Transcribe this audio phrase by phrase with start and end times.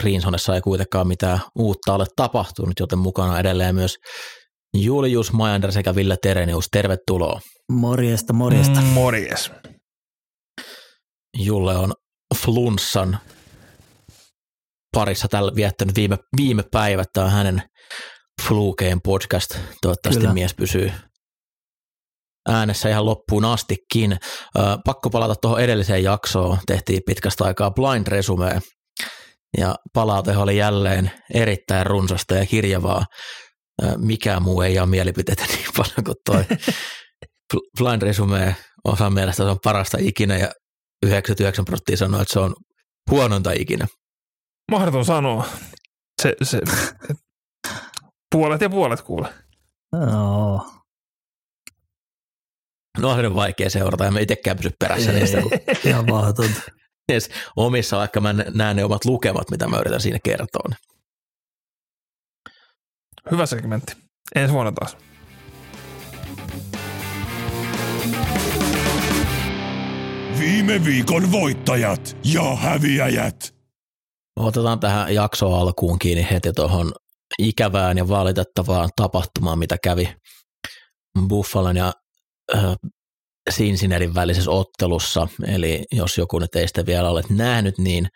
[0.00, 3.96] Greenzonessa ei kuitenkaan mitään uutta ole tapahtunut, joten mukana edelleen myös
[4.76, 6.68] Julius Majander sekä Ville Terenius.
[6.72, 7.40] Tervetuloa.
[7.72, 8.80] Morjesta, morjesta.
[8.80, 9.50] Mm, morjes.
[11.38, 11.92] Julle on
[12.36, 13.18] flunssan
[14.94, 17.08] parissa tällä viettänyt viime, viime päivät.
[17.12, 17.62] Tämä on hänen
[18.42, 19.58] Flukeen podcast.
[19.82, 20.34] Toivottavasti Kyllä.
[20.34, 20.92] mies pysyy
[22.48, 24.16] äänessä ihan loppuun astikin.
[24.84, 26.58] Pakko palata tuohon edelliseen jaksoon.
[26.66, 28.60] Tehtiin pitkästä aikaa blind resume
[29.58, 33.04] ja palaute oli jälleen erittäin runsasta ja kirjavaa.
[33.96, 36.44] Mikään muu ei ole mielipiteitä niin paljon kuin toi
[37.78, 40.50] Blind Resume osan mielestä se on parasta ikinä ja
[41.02, 42.54] 99 prosenttia sanoo, että se on
[43.10, 43.86] huonointa ikinä.
[44.70, 45.46] Mahdoton sanoa.
[46.22, 46.60] Se, se,
[48.32, 49.28] puolet ja puolet kuule.
[49.92, 50.66] No.
[52.98, 55.38] No on vaikea seurata ja me itsekään pysy perässä ei, niistä.
[55.84, 56.60] Ihan mahdotonta
[57.08, 60.68] edes omissa, vaikka mä näen ne omat lukemat, mitä mä yritän siinä kertoa.
[63.30, 63.92] Hyvä segmentti.
[64.34, 64.96] Ensi vuonna taas.
[70.38, 73.54] Viime viikon voittajat ja häviäjät.
[74.36, 76.92] Otetaan tähän jaksoon alkuun kiinni heti tuohon
[77.38, 80.16] ikävään ja valitettavaan tapahtumaan, mitä kävi
[81.28, 81.92] Buffalon ja
[83.50, 88.08] Cincinnatin välisessä ottelussa, eli jos joku nyt ei sitä vielä ole nähnyt, niin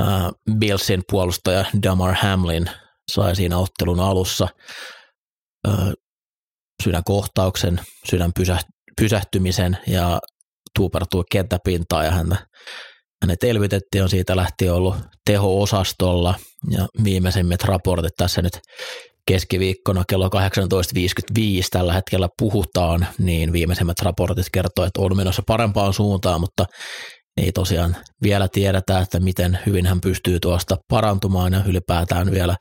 [0.00, 2.70] äh, Billsin puolustaja Damar Hamlin
[3.12, 4.48] sai siinä ottelun alussa
[5.68, 5.92] äh,
[6.82, 7.80] sydänkohtauksen,
[8.10, 8.32] sydän
[8.96, 10.20] pysähtymisen ja
[10.76, 12.36] tuupertui kenttäpintaa ja häntä,
[13.22, 14.96] hänet elvytettiin, on siitä lähti ollut
[15.26, 16.34] teho-osastolla
[16.70, 18.60] ja viimeisimmät raportit tässä nyt
[19.28, 21.40] keskiviikkona kello 18.55
[21.70, 26.64] tällä hetkellä puhutaan, niin viimeisimmät raportit kertoo, että on menossa parempaan suuntaan, mutta
[27.36, 32.56] ei tosiaan vielä tiedetä, että miten hyvin hän pystyy tuosta parantumaan ja ylipäätään vielä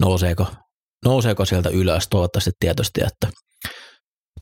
[0.00, 0.46] nouseeko,
[1.04, 2.08] nouseeko sieltä ylös.
[2.10, 3.28] Toivottavasti tietysti, että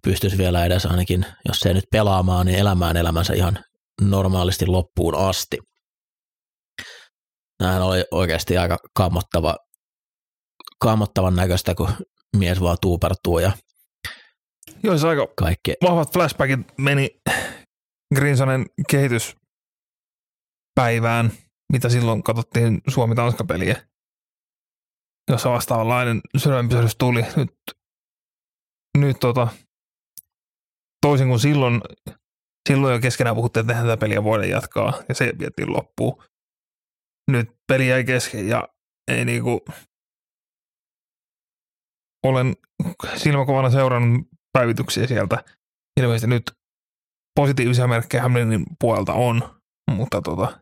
[0.05, 3.59] pystyisi vielä edes ainakin, jos se ei nyt pelaamaan, niin elämään elämänsä ihan
[4.01, 5.59] normaalisti loppuun asti.
[7.61, 9.57] Nämähän oli oikeasti aika kammottava
[10.85, 11.89] kammottavan näköistä, kun
[12.37, 13.53] mies vaan tuupertuu ja
[14.83, 15.75] Joo, se aika kaikki.
[15.83, 17.21] vahvat flashbackit meni
[18.15, 21.31] Grinsonen kehityspäivään,
[21.73, 23.87] mitä silloin katsottiin Suomi-Tanska-peliä,
[25.31, 27.23] jossa vastaavanlainen sydämenpysähdys tuli.
[27.37, 27.55] Nyt,
[28.99, 29.49] nyt tota,
[31.01, 31.81] toisin kuin silloin,
[32.69, 36.23] silloin jo keskenään puhuttiin, että tätä peliä voidaan jatkaa, ja se vietiin loppuun.
[37.31, 38.69] Nyt peli jäi kesken, ja
[39.09, 39.65] ei niinku,
[42.25, 42.55] olen
[43.17, 45.45] silmäkovana seurannut päivityksiä sieltä.
[46.01, 46.43] Ilmeisesti nyt
[47.37, 50.61] positiivisia merkkejä Hamlinin puolelta on, mutta tota,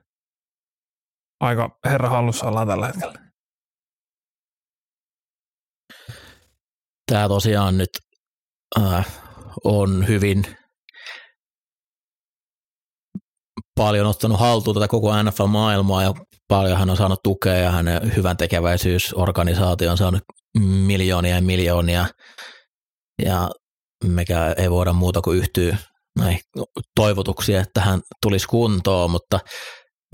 [1.41, 3.33] aika herra hallussa ollaan tällä hetkellä.
[7.07, 7.91] Tämä tosiaan nyt
[8.81, 9.07] äh,
[9.65, 10.45] on hyvin
[13.75, 16.15] paljon ottanut haltuun tätä koko NFL-maailmaa ja
[16.49, 20.23] paljon hän on saanut tukea ja hänen hyvän tekeväisyysorganisaatio on saanut
[20.61, 22.07] miljoonia ja miljoonia.
[23.25, 23.51] Ja
[24.05, 25.77] mikä ei voida muuta kuin yhtyä
[26.19, 26.41] näihin
[26.97, 29.41] toivotuksia, että hän tulisi kuntoon, mutta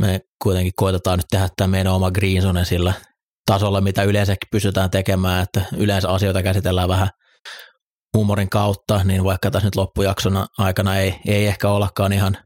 [0.01, 2.93] me kuitenkin koitetaan nyt tehdä tämä meidän oma Green Zone sillä
[3.47, 7.09] tasolla, mitä yleensäkin pystytään tekemään, että yleensä asioita käsitellään vähän
[8.17, 12.37] huumorin kautta, niin vaikka tässä nyt loppujakson aikana ei, ei ehkä ollakaan ihan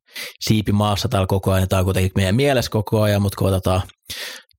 [0.41, 3.83] siipi maassa täällä koko ajan, niin tämä on kuitenkin meidän mielessä koko ajan, mutta koitetaan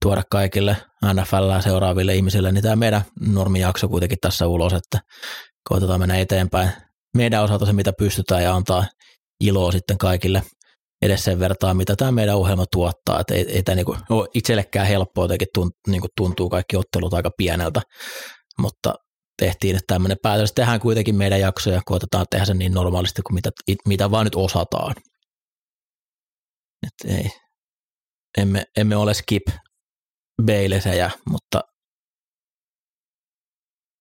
[0.03, 0.77] tuoda kaikille
[1.13, 4.99] NFL seuraaville ihmisille, niin tämä meidän normijakso kuitenkin tässä ulos, että
[5.69, 6.69] koitetaan mennä eteenpäin
[7.17, 8.85] meidän osalta se, mitä pystytään ja antaa
[9.39, 10.43] iloa sitten kaikille
[11.01, 13.19] edes sen vertaan, mitä tämä meidän ohjelma tuottaa.
[13.19, 17.31] Että ei, ei tämä niinku ole itsellekään helppoa, jotenkin tuntuu, niinku tuntuu kaikki ottelut aika
[17.37, 17.81] pieneltä,
[18.59, 18.95] mutta
[19.39, 20.53] tehtiin että tämmöinen päätös.
[20.53, 23.51] Tehdään kuitenkin meidän jaksoja, koitetaan tehdä se niin normaalisti kuin mitä,
[23.87, 24.95] mitä vaan nyt osataan.
[26.87, 27.29] Et ei,
[28.37, 29.43] emme, emme ole skip
[30.41, 31.61] beilesejä, mutta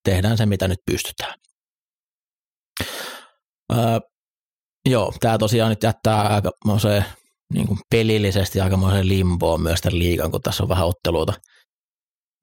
[0.05, 1.35] tehdään se, mitä nyt pystytään.
[3.73, 4.01] Öö,
[4.89, 6.51] joo, tämä tosiaan nyt jättää aika
[7.53, 11.33] niin kuin pelillisesti aikamoisen limboon myös tämän liigan, kun tässä on vähän otteluita.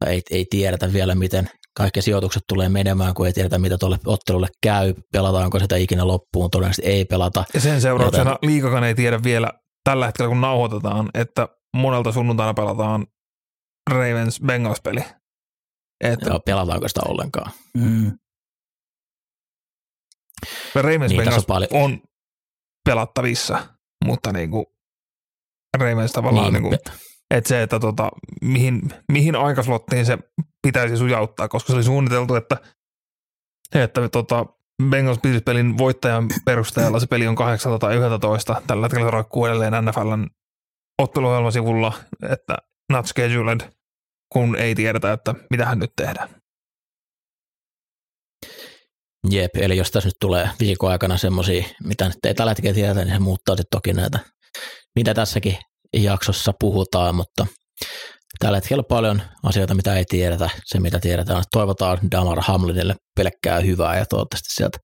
[0.06, 4.48] Ei, ei tiedetä vielä, miten kaikki sijoitukset tulee menemään, kun ei tiedetä, mitä tuolle ottelulle
[4.64, 7.44] käy, pelataanko sitä ikinä loppuun, todennäköisesti ei pelata.
[7.54, 8.50] Ja sen seurauksena Joten...
[8.50, 9.52] liikakaan ei tiedä vielä
[9.84, 13.08] tällä hetkellä, kun nauhoitetaan, että monelta sunnuntaina pelataan
[13.92, 15.04] Ravens Bengals-peli.
[16.02, 16.30] Että...
[16.30, 17.52] Joo, pelataanko sitä ollenkaan.
[17.78, 18.20] Mm.
[20.76, 21.70] Ravens niin, Bengals on, paljon...
[21.74, 22.02] on
[22.86, 23.68] pelattavissa,
[24.06, 24.66] mutta niin kuin
[25.78, 26.80] Ravens tavallaan niin, niin kuin,
[27.32, 28.10] että se, että tota,
[28.42, 28.82] mihin,
[29.12, 30.18] mihin aikaslottiin se
[30.62, 32.58] pitäisi sujauttaa, koska se oli suunniteltu, että,
[33.76, 34.46] että tota,
[34.90, 38.62] Bengals pelin voittajan perusteella se peli on 8 tai 11.
[38.68, 40.28] Tällä hetkellä se roikkuu edelleen NFLn
[41.02, 41.94] otteluohjelmasivulla,
[42.30, 42.58] että
[42.92, 43.60] not scheduled,
[44.34, 46.30] kun ei tiedetä, että mitä hän nyt tehdään.
[49.30, 53.06] Jep, eli jos tässä nyt tulee viikon aikana semmoisia, mitä nyt ei tällä hetkellä tiedetä,
[53.06, 54.20] niin se muuttaa sitten toki näitä,
[54.96, 55.58] mitä tässäkin
[55.98, 57.48] jaksossa puhutaan, mutta
[58.40, 60.50] tällä hetkellä paljon asioita, mitä ei tiedetä.
[60.66, 64.78] Se, mitä tiedetään, toivotaan Damar Hamlinille pelkkää hyvää ja toivottavasti sieltä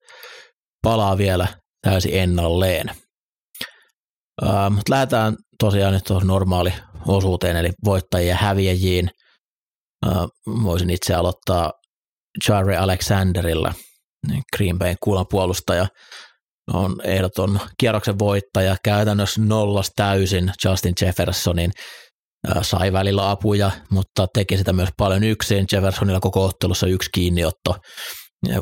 [0.82, 1.48] palaa vielä
[1.82, 2.92] täysin ennalleen.
[4.70, 6.74] Mutta lähdetään tosiaan nyt tuohon normaali
[7.08, 9.10] osuuteen, eli voittajien ja häviäjiin.
[10.64, 11.72] Voisin itse aloittaa
[12.50, 13.74] Jarre Alexanderilla,
[14.28, 15.88] niin Green Bayn kuulan puolustaja,
[16.74, 21.72] on ehdoton kierroksen voittaja, käytännössä nollas täysin Justin Jeffersonin,
[22.62, 25.66] sai välillä apuja, mutta teki sitä myös paljon yksin.
[25.72, 27.76] Jeffersonilla koko ottelussa yksi kiinniotto,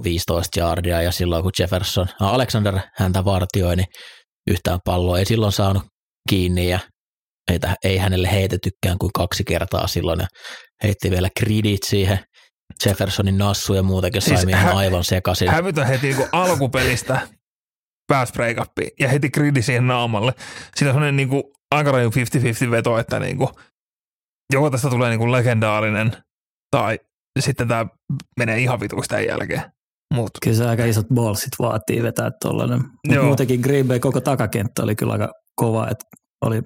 [0.04, 3.88] 15 jardia, ja silloin kun Jefferson, Alexander häntä vartioi, niin
[4.48, 5.84] yhtään palloa ei silloin saanut
[6.30, 6.80] kiinni, ja
[7.52, 10.28] ei, ei hänelle heitetykään kuin kaksi kertaa silloin, ja
[10.84, 12.20] heitti vielä kredit siihen
[12.86, 15.50] Jeffersonin nassu ja muutenkin siis sai hä- aivan sekaisin.
[15.50, 17.28] Hävytön heti niin alkupelistä
[18.08, 18.58] pass break
[19.00, 20.34] ja heti gridi siihen naamalle.
[20.76, 22.10] Siinä on sellainen niin kuin aika raju
[22.68, 23.50] 50-50 veto, että niin kuin,
[24.54, 26.18] joko tästä tulee niin kuin legendaarinen
[26.72, 27.00] tai
[27.40, 27.86] sitten tämä
[28.38, 29.62] menee ihan vituiksi tämän jälkeen.
[30.14, 30.32] Mut.
[30.44, 32.82] Kyllä se aika isot ballsit vaatii vetää tuollainen.
[33.24, 36.06] Muutenkin Green Bay koko takakenttä oli kyllä aika kova, että
[36.46, 36.62] oli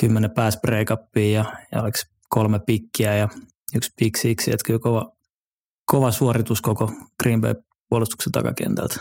[0.00, 3.28] kymmenen pass break ja, ja oliko kolme pikkiä ja
[3.76, 5.12] yksi pick siksi, että kyllä kova,
[5.90, 6.92] kova suoritus koko
[7.22, 7.54] Green Bay
[7.88, 8.94] puolustuksen takakentältä.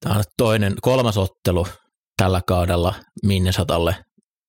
[0.00, 1.66] Tämä on toinen, kolmas ottelu
[2.16, 3.96] tällä kaudella Minnesotalle,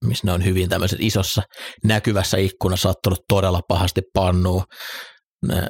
[0.06, 1.42] missä ne on hyvin tämmöisessä isossa
[1.84, 4.64] näkyvässä ikkunassa ottanut todella pahasti pannuun.
[5.48, 5.70] Ne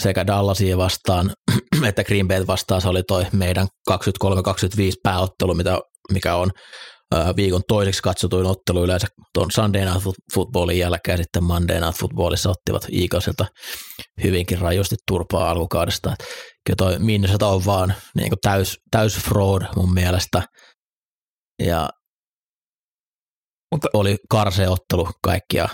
[0.00, 1.32] sekä Dallasia vastaan
[1.88, 3.94] että Green Bay vastaan se oli toi meidän 23-25
[5.02, 5.78] pääottelu, mitä,
[6.12, 6.50] mikä on
[7.36, 10.02] viikon toiseksi katsotuin ottelu yleensä tuon Sunday Night
[10.34, 13.46] Footballin jälkeen sitten Monday Night Footballissa ottivat Eaglesilta
[14.22, 16.14] hyvinkin rajusti turpaa alkukaudesta.
[16.66, 20.42] Kyllä toi Minnesota on vaan niin kuin täys, täys fraud mun mielestä.
[21.62, 21.88] Ja
[23.72, 25.68] Mutta oli karsea ottelu kaikkia.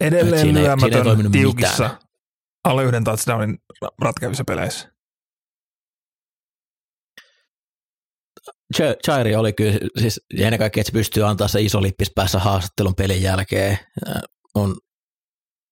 [0.00, 2.00] Edelleen lyömätön tiukissa mitään.
[2.64, 3.58] alle yhden touchdownin
[4.02, 4.95] ratkaavissa peleissä.
[8.74, 12.94] Chairi oli kyllä, siis ennen kaikkea, että se pystyy antaa se iso lippis päässä haastattelun
[12.94, 13.78] pelin jälkeen,
[14.54, 14.76] on,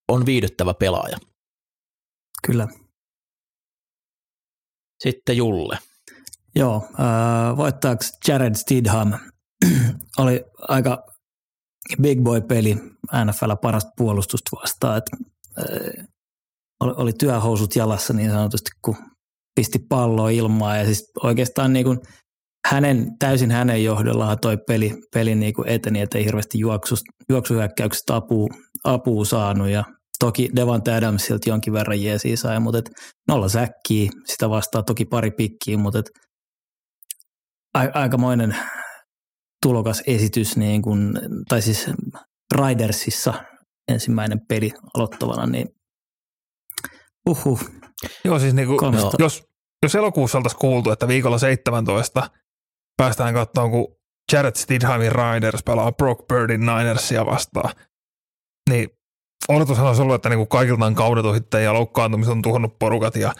[0.09, 1.17] on viihdyttävä pelaaja.
[2.47, 2.69] Kyllä.
[5.03, 5.79] Sitten Julle.
[6.57, 9.13] Joo, äh, voittajaksi Jared Stidham
[10.19, 11.07] oli aika
[12.03, 12.75] big boy-peli
[13.25, 15.17] NFL parasta puolustusta vastaan, että
[15.59, 16.07] äh,
[16.81, 18.97] oli, oli työhousut jalassa niin sanotusti, kun
[19.55, 21.99] pisti palloa ilmaa ja siis oikeastaan niin kuin–
[22.67, 26.59] hänen, täysin hänen johdollaan toi peli, peli niin kuin eteni, että ei hirveästi
[27.29, 28.49] juoksuhyökkäyksestä apua,
[28.85, 29.85] apua saanut ja
[30.19, 32.91] toki Devante Adamsilta jonkin verran jeesiä sai, mutta et
[33.29, 36.11] nolla säkkiä, sitä vastaa toki pari pikkiä, mutta et
[37.75, 38.57] a- aikamoinen
[39.63, 41.91] tulokas esitys, niin kun, tai siis
[42.55, 43.35] Ridersissa
[43.89, 45.69] ensimmäinen peli aloittavana, niin
[47.29, 47.59] uhu.
[48.25, 48.79] Joo, siis niin kuin,
[49.19, 49.43] jos,
[49.83, 52.31] jos elokuussa oltaisiin kuultu, että viikolla 17
[52.97, 53.97] päästään katsomaan, kun
[54.33, 57.75] Jared Stidhamin Riders pelaa Brock Birdin Ninersia vastaan.
[58.71, 58.89] Niin
[59.49, 63.33] odotushan olisi ollut, että niinku kaikilta on kaudet ja loukkaantumiset on tuhonnut porukat ja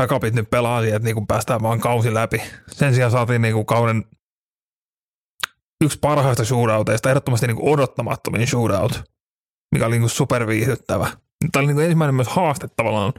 [0.00, 2.42] backupit nyt pelaa siihen, että niinku päästään vaan kausi läpi.
[2.68, 4.04] Sen sijaan saatiin niinku kauden
[5.84, 9.02] yksi parhaista shootouteista, ehdottomasti niinku odottamattomin shootout,
[9.74, 11.04] mikä oli niinku superviihdyttävä.
[11.52, 13.12] Tämä oli niinku ensimmäinen myös haaste tavallaan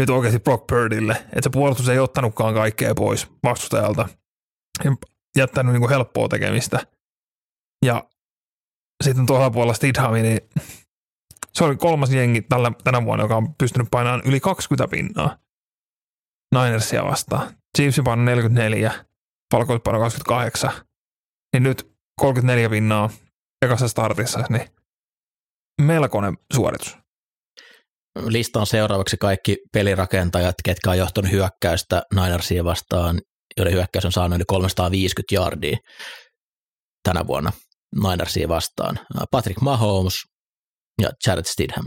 [0.00, 4.08] nyt oikeasti Brock Birdille, että se puolustus ei ottanutkaan kaikkea pois vastustajalta–
[5.36, 6.86] jättänyt niin kuin helppoa tekemistä.
[7.84, 8.04] Ja
[9.04, 10.40] sitten tuolla puolella Stidhami, niin
[11.52, 15.38] se oli kolmas jengi tällä, tänä vuonna, joka on pystynyt painamaan yli 20 pinnaa
[16.54, 17.54] Ninersia vastaan.
[17.76, 18.92] Chiefs paino 44,
[19.54, 20.72] Falcons paino 28.
[21.52, 23.10] Niin nyt 34 pinnaa
[23.62, 24.68] ekassa startissa, niin
[25.82, 26.98] melkoinen suoritus.
[28.26, 33.20] listaan seuraavaksi kaikki pelirakentajat, ketkä on johtanut hyökkäystä Ninersia vastaan,
[33.56, 35.76] joiden hyökkäys on saanut yli 350 yardia
[37.02, 37.52] tänä vuonna
[38.02, 38.98] Ninersia vastaan.
[39.30, 40.14] Patrick Mahomes
[41.02, 41.84] ja Jared Stidham.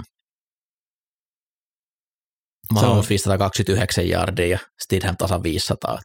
[2.74, 6.00] Mahomes 529 yardia ja Stidham tasan 500.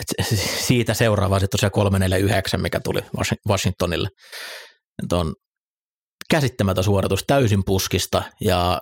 [0.00, 0.28] Et
[0.66, 3.00] siitä seuraava sitten tosiaan 349, mikä tuli
[3.48, 4.08] Washingtonille.
[5.04, 5.34] Et on
[6.30, 8.80] käsittämätön suoritus täysin puskista ja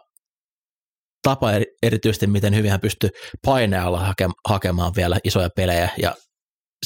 [1.24, 1.48] tapa
[1.82, 3.10] erityisesti, miten hyvin hän pystyy
[3.44, 6.14] painealla hake, hakemaan vielä isoja pelejä ja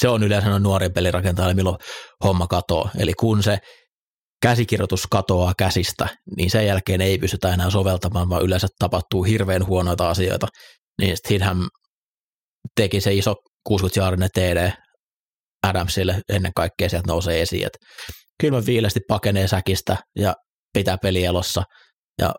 [0.00, 1.78] se on yleensä nuorien pelirakentajalle, milloin
[2.24, 2.90] homma katoaa.
[2.98, 3.58] Eli kun se
[4.42, 10.10] käsikirjoitus katoaa käsistä, niin sen jälkeen ei pystytä enää soveltamaan, vaan yleensä tapahtuu hirveän huonoita
[10.10, 10.46] asioita.
[11.00, 11.56] Niin sitten hän
[12.76, 13.34] teki se iso
[13.68, 14.72] 60-jaarinen TD
[15.62, 17.78] Adamsille ennen kaikkea sieltä nousee esiin, että
[18.40, 18.62] kylmän
[19.08, 20.34] pakenee säkistä ja
[20.72, 21.62] pitää peli elossa
[22.18, 22.34] ja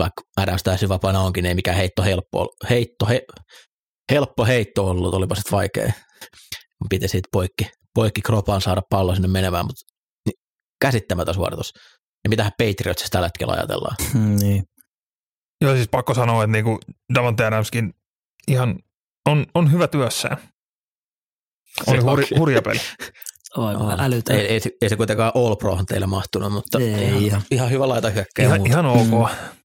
[0.00, 3.22] vaikka Adams täysin vapaana onkin, ei mikään heitto helppo, heitto, he,
[4.12, 5.92] helppo heitto ollut, olipa sitten vaikea.
[6.90, 9.84] Piti siitä poikki, poikki kropaan saada pallo sinne menevään, mutta
[10.26, 10.34] niin,
[10.80, 11.72] käsittämätön suoritus.
[12.24, 13.96] Ja mitähän Patriotsista tällä hetkellä ajatellaan.
[14.40, 14.64] niin.
[15.60, 16.78] Joo, siis pakko sanoa, että niinku
[17.14, 17.92] Davante Adamskin
[18.48, 18.78] ihan
[19.26, 20.36] on, on hyvä työssään.
[21.86, 22.80] Oli hurja, hurja peli.
[23.56, 24.36] Aivan älytön.
[24.36, 27.42] Ei, ei, ei, se kuitenkaan All Prohan teille mahtunut, mutta ei, ihan, ihan.
[27.50, 28.48] ihan hyvä laita hyökkäjä.
[28.48, 29.06] Ihan, ihan ok.
[29.06, 29.59] Mm.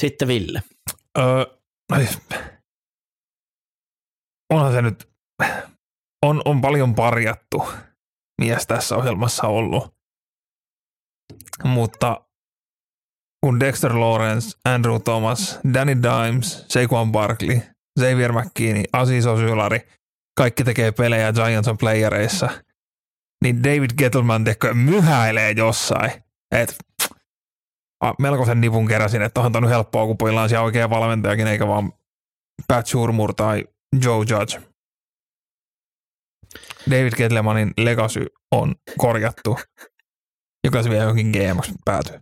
[0.00, 0.62] Sitten Ville.
[1.18, 1.44] Öö,
[4.52, 5.08] onhan se nyt,
[6.26, 7.72] on, on paljon parjattu
[8.40, 9.94] mies tässä ohjelmassa ollut.
[11.64, 12.20] Mutta
[13.44, 17.60] kun Dexter Lawrence, Andrew Thomas, Danny Dimes, Saquon Barkley,
[18.00, 19.80] Xavier McKinney, Aziz Osylari,
[20.38, 22.50] kaikki tekee pelejä Giants on playereissa,
[23.44, 26.10] niin David Gettleman tekee myhäilee jossain.
[26.52, 26.78] Et,
[28.18, 31.92] melkoisen nivun keräsin, että onhan on helppoa, kun pojilla on siellä oikea valmentajakin, eikä vaan
[32.68, 33.64] Pat Shurmur tai
[34.02, 34.70] Joe Judge.
[36.90, 39.58] David Getlemanin legacy on korjattu,
[40.64, 42.20] joka se vielä johonkin GMX päätyy.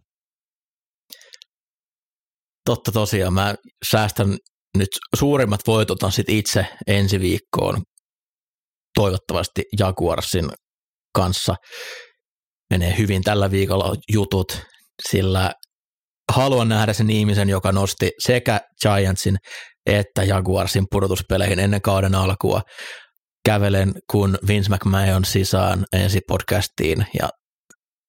[2.64, 3.54] Totta tosiaan, mä
[3.90, 4.37] säästän
[4.78, 7.82] nyt suurimmat voitot on sit itse ensi viikkoon
[8.94, 10.49] toivottavasti Jaguarsin
[11.14, 11.54] kanssa.
[12.70, 14.62] Menee hyvin tällä viikolla jutut,
[15.11, 15.52] sillä
[16.32, 19.37] haluan nähdä sen ihmisen, joka nosti sekä Giantsin
[19.87, 22.62] että Jaguarsin pudotuspeleihin ennen kauden alkua.
[23.44, 27.28] Kävelen kun Vince McMahon sisään ensi podcastiin ja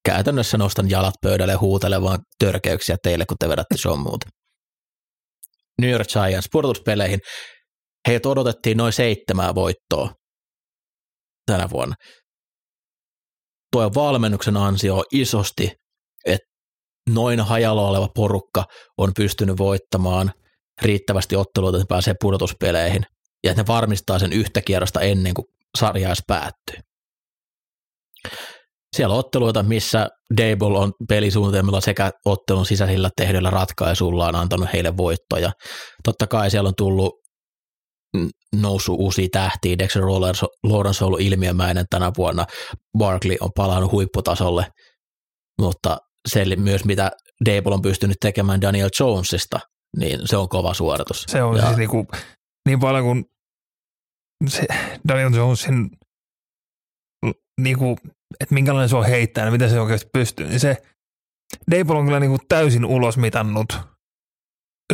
[0.05, 4.29] käytännössä nostan jalat pöydälle huutelemaan törkeyksiä teille, kun te vedätte show muuta.
[5.81, 7.19] New York Giants pudotuspeleihin.
[8.07, 10.13] Heitä odotettiin noin seitsemää voittoa
[11.45, 11.95] tänä vuonna.
[13.71, 15.71] Tuo valmennuksen ansio isosti,
[17.13, 18.65] noin hajalla oleva porukka
[18.97, 20.31] on pystynyt voittamaan
[20.81, 23.05] riittävästi otteluita, että pääsee pudotuspeleihin
[23.43, 25.45] ja että ne varmistaa sen yhtä kierrosta ennen kuin
[25.77, 26.77] sarja päättyy.
[28.95, 35.51] Siellä on otteluita, missä Dable on pelisuunnitelmilla sekä ottelun sisäisillä tehdyillä ratkaisuillaan antanut heille voittoja.
[36.03, 37.13] Totta kai siellä on tullut
[38.55, 39.77] noussut uusia tähtiä.
[39.77, 40.01] Dexter
[40.63, 42.45] Lawrence on ollut ilmiömäinen tänä vuonna.
[42.97, 44.67] Barkley on palannut huipputasolle,
[45.61, 45.97] mutta
[46.29, 47.11] se myös mitä
[47.45, 49.59] Dable on pystynyt tekemään Daniel Jonesista,
[49.97, 51.25] niin se on kova suoritus.
[51.27, 52.07] Se on ja, siis niin, kuin,
[52.67, 53.25] niin paljon kuin
[54.47, 54.65] se
[55.07, 55.89] Daniel Jonesin
[57.61, 57.97] niin kuin,
[58.39, 60.77] että minkälainen se on heittää ja miten se oikeasti pystyy, niin se
[61.71, 63.79] Dable on kyllä niin kuin täysin ulosmitannut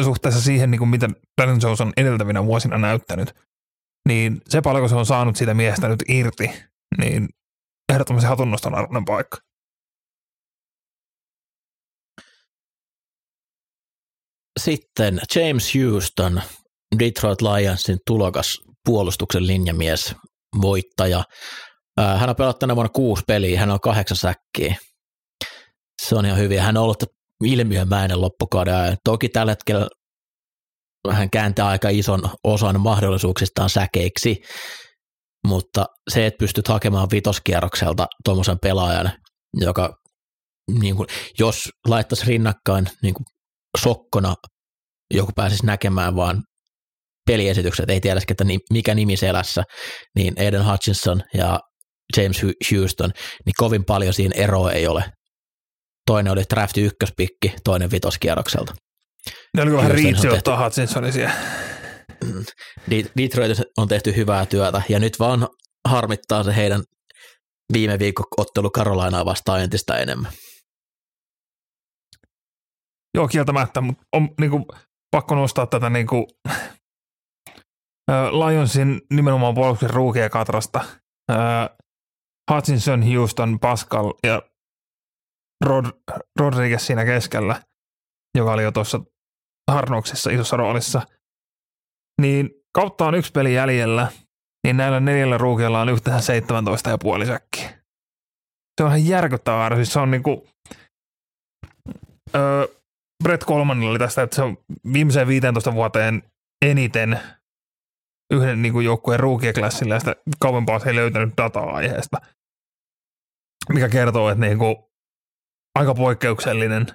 [0.03, 1.09] suhteessa siihen, niin kuin mitä
[1.41, 3.35] Daniel Jones on edeltävinä vuosina näyttänyt,
[4.07, 6.49] niin se paljonko se on saanut siitä miestä nyt irti,
[6.97, 7.29] niin
[7.93, 9.37] ehdottomasti hatunnoston arvoinen paikka.
[14.65, 16.41] Sitten James Houston,
[16.99, 20.15] Detroit Lionsin tulokas puolustuksen linjamies,
[20.61, 21.23] voittaja.
[22.17, 24.75] Hän on pelannut tänä vuonna kuusi peliä, hän on kahdeksan säkkiä.
[26.01, 26.59] Se on ihan hyvin.
[26.59, 27.03] Hän on ollut
[27.43, 28.97] ilmiömäinen loppukauden.
[29.03, 29.87] Toki tällä hetkellä
[31.11, 34.41] hän kääntää aika ison osan mahdollisuuksistaan säkeiksi,
[35.47, 39.11] mutta se, että pystyt hakemaan vitoskierrokselta tuommoisen pelaajan,
[39.53, 39.93] joka
[40.79, 41.07] niin kuin,
[41.39, 43.25] jos laittaisi rinnakkain niin kuin
[43.81, 44.35] sokkona,
[45.13, 46.43] joku pääsisi näkemään vaan
[47.27, 49.63] peliesitykset, ei tiedä, että mikä nimi selässä,
[50.15, 51.59] niin Aiden Hutchinson ja
[52.17, 53.11] James Houston,
[53.45, 55.03] niin kovin paljon siinä eroa ei ole.
[56.05, 58.75] Toinen oli drafti ykköspikki, toinen vitoskierrokselta.
[59.57, 61.33] Ne oli vähän riitsi ottaa Hutchinsonin siellä.
[62.23, 62.45] Mm.
[63.17, 65.47] Detroit on tehty hyvää työtä ja nyt vaan
[65.87, 66.83] harmittaa se heidän
[67.73, 70.31] viime viikon ottelu Carolinaa vastaan entistä enemmän.
[73.13, 74.65] joo kieltämättä, mutta on niin kuin,
[75.15, 76.25] pakko nostaa tätä niin kuin,
[78.31, 80.85] Lionsin nimenomaan puolustuksen ruukia katrasta.
[82.51, 84.41] Hutchinson, Houston, Pascal ja
[85.65, 85.85] Rod,
[86.39, 87.61] Rodriguez siinä keskellä,
[88.37, 88.99] joka oli jo tuossa
[89.71, 91.01] Harnoksessa isossa roolissa.
[92.21, 94.11] Niin kautta on yksi peli jäljellä,
[94.67, 96.33] niin näillä neljällä ruukialla on yhteensä
[97.19, 97.69] 17,5 säkkiä.
[98.77, 99.75] Se on ihan järkyttävää.
[99.75, 100.47] Siis se on niinku,
[102.35, 102.67] öö,
[103.23, 104.57] Brett Colmanilla oli tästä, että se on
[104.93, 106.23] viimeiseen 15 vuoteen
[106.65, 107.19] eniten
[108.33, 112.17] yhden niin kuin joukkueen ruukieklassilla ja sitä kauempaa se ei löytänyt dataa aiheesta,
[113.73, 114.75] mikä kertoo, että niin kuin
[115.75, 116.87] aika poikkeuksellinen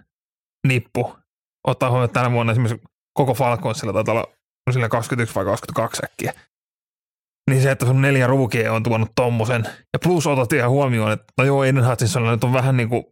[0.67, 1.17] nippu.
[1.67, 4.27] Ottaa huomioon, että tänä vuonna esimerkiksi koko Falconsilla taitaa olla
[4.73, 6.33] sillä 21 vai 22 säkkiä.
[7.51, 9.65] Niin se, että sun neljä ruukia on tuonut tommosen.
[9.65, 13.05] Ja plus otat ihan huomioon, että no joo, Aiden Hutchinsonilla nyt on vähän niin kuin,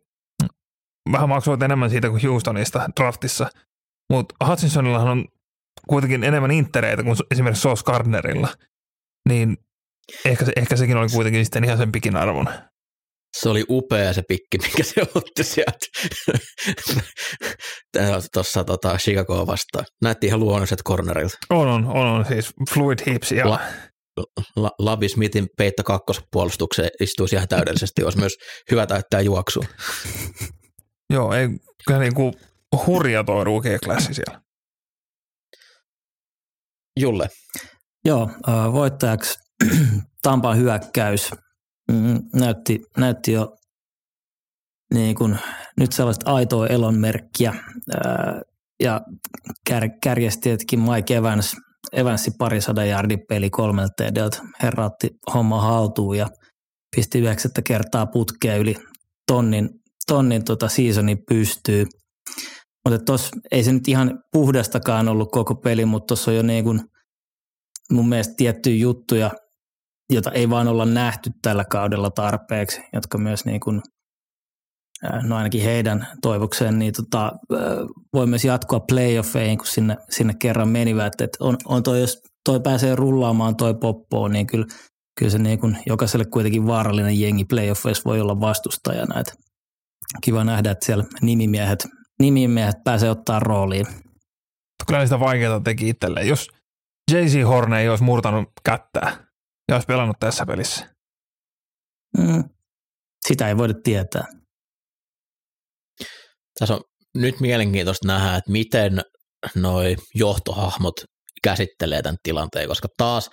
[1.13, 3.51] vähän maksoit enemmän siitä kuin Houstonista draftissa.
[4.11, 5.25] Mutta Hutchinsonillahan on
[5.89, 8.49] kuitenkin enemmän intereitä kuin esimerkiksi Sauce Gardnerilla.
[9.29, 9.57] Niin
[10.25, 12.49] ehkä, se, ehkä sekin oli kuitenkin sitten ihan sen pikin arvon.
[13.37, 15.87] Se oli upea se pikki, mikä se otti sieltä
[18.33, 19.85] tuossa tota, Chicagoa vastaan.
[20.03, 21.39] Näytti ihan luonnolliset cornerilta.
[21.51, 23.61] On, on, on, on siis fluid hips ja La-
[24.57, 28.37] La- Lavi Smithin peitto kakkospuolustukseen istuisi ihan täydellisesti, olisi myös
[28.71, 29.65] hyvä täyttää juoksua.
[31.11, 31.49] Joo, ei,
[31.87, 32.35] kyllä niin kuin
[32.87, 34.41] hurja tuo rookie klassi siellä.
[37.01, 37.29] Julle.
[38.05, 38.31] Joo,
[38.73, 39.39] voittajaksi
[40.23, 41.31] Tampan hyökkäys
[41.93, 43.57] mm, näytti, näytti jo
[44.95, 45.39] niin kuin,
[45.77, 47.55] nyt sellaista aitoa elonmerkkiä
[48.83, 49.01] ja
[49.69, 51.57] kär, kärjestietkin Mike Evans–
[51.93, 54.39] Evansi parisadan jardin peli kolmelta edeltä.
[54.63, 56.29] Herra otti homma haltuun ja
[56.97, 58.77] pisti yhdeksättä kertaa putkea yli
[59.27, 59.71] tonnin,
[60.09, 61.87] tonnin tota seasonin pystyy.
[62.85, 66.65] Mutta tos ei se nyt ihan puhdastakaan ollut koko peli, mutta tuossa on jo niin
[66.65, 66.81] kuin
[67.93, 69.31] mun mielestä tiettyjä juttuja,
[70.13, 73.83] jota ei vaan olla nähty tällä kaudella tarpeeksi, jotka myös niin kuin
[75.23, 77.33] no ainakin heidän toivokseen, niin tota,
[78.13, 81.21] voi myös jatkoa playoffeihin, kun sinne, sinne kerran menivät.
[81.21, 84.67] Et on, on toi, jos toi pääsee rullaamaan toi poppoon, niin kyllä,
[85.19, 89.21] kyllä se niin kuin jokaiselle kuitenkin vaarallinen jengi playoffeissa voi olla vastustajana.
[89.21, 89.48] Et
[90.23, 91.87] kiva nähdä, että siellä nimimiehet,
[92.19, 93.87] nimimiehet pääsee ottaa rooliin.
[94.87, 96.29] Kyllä sitä vaikeaa teki itselleen.
[96.29, 96.49] Jos
[97.13, 99.27] JC Horne ei olisi murtanut kättää
[99.69, 100.95] ja olisi pelannut tässä pelissä.
[102.19, 102.45] Mm.
[103.29, 104.25] Sitä ei voida tietää.
[106.59, 106.81] Tässä on
[107.15, 109.01] nyt mielenkiintoista nähdä, että miten
[109.55, 110.95] noi johtohahmot
[111.43, 113.31] käsittelee tämän tilanteen, koska taas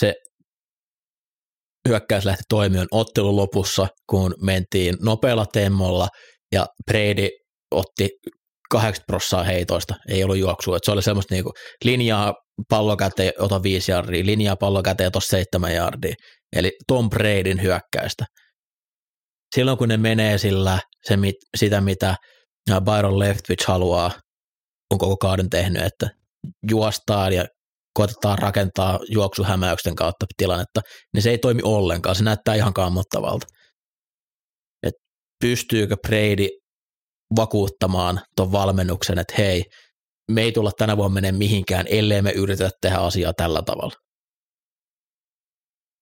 [0.00, 0.14] se
[1.88, 6.08] hyökkäys lähti toimimaan ottelun lopussa, kun mentiin nopealla temmolla
[6.52, 7.28] ja Brady
[7.70, 8.08] otti
[8.70, 10.76] 80 prossaa heitoista, ei ollut juoksua.
[10.76, 11.52] Että se oli semmoista niinku
[11.84, 12.34] linjaa
[12.68, 16.14] pallo käteen, ota viisi jardia, linjaa pallo käteen, ota seitsemän jardia.
[16.56, 18.24] Eli Tom Bradyn hyökkäystä.
[19.54, 21.18] Silloin kun ne menee sillä, se,
[21.56, 22.16] sitä mitä
[22.84, 24.10] Byron Leftwich haluaa,
[24.90, 26.10] on koko kauden tehnyt, että
[26.70, 27.44] juostaan ja
[27.94, 30.80] koetetaan rakentaa juoksuhämäyksen kautta tilannetta,
[31.14, 33.46] niin se ei toimi ollenkaan, se näyttää ihan kammottavalta.
[34.82, 34.94] Et
[35.40, 36.48] pystyykö Brady
[37.36, 39.64] vakuuttamaan tuon valmennuksen, että hei,
[40.30, 43.94] me ei tulla tänä vuonna mene mihinkään, ellei me yritetä tehdä asiaa tällä tavalla.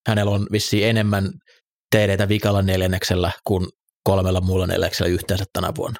[0.08, 1.30] Hänellä on vissiin enemmän
[1.96, 3.66] td vikalla neljänneksellä kuin
[4.04, 5.98] kolmella muulla neljänneksellä yhteensä tänä vuonna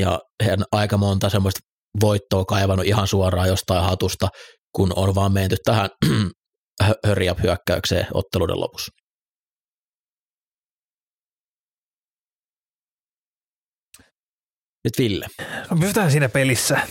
[0.00, 1.60] ja hän aika monta semmoista
[2.00, 4.28] voittoa kaivannut ihan suoraan jostain hatusta,
[4.76, 5.90] kun on vaan menty tähän
[7.06, 7.26] hurry
[8.14, 8.92] otteluiden lopussa.
[14.84, 15.26] Nyt Ville.
[15.70, 16.88] No pysytään siinä pelissä.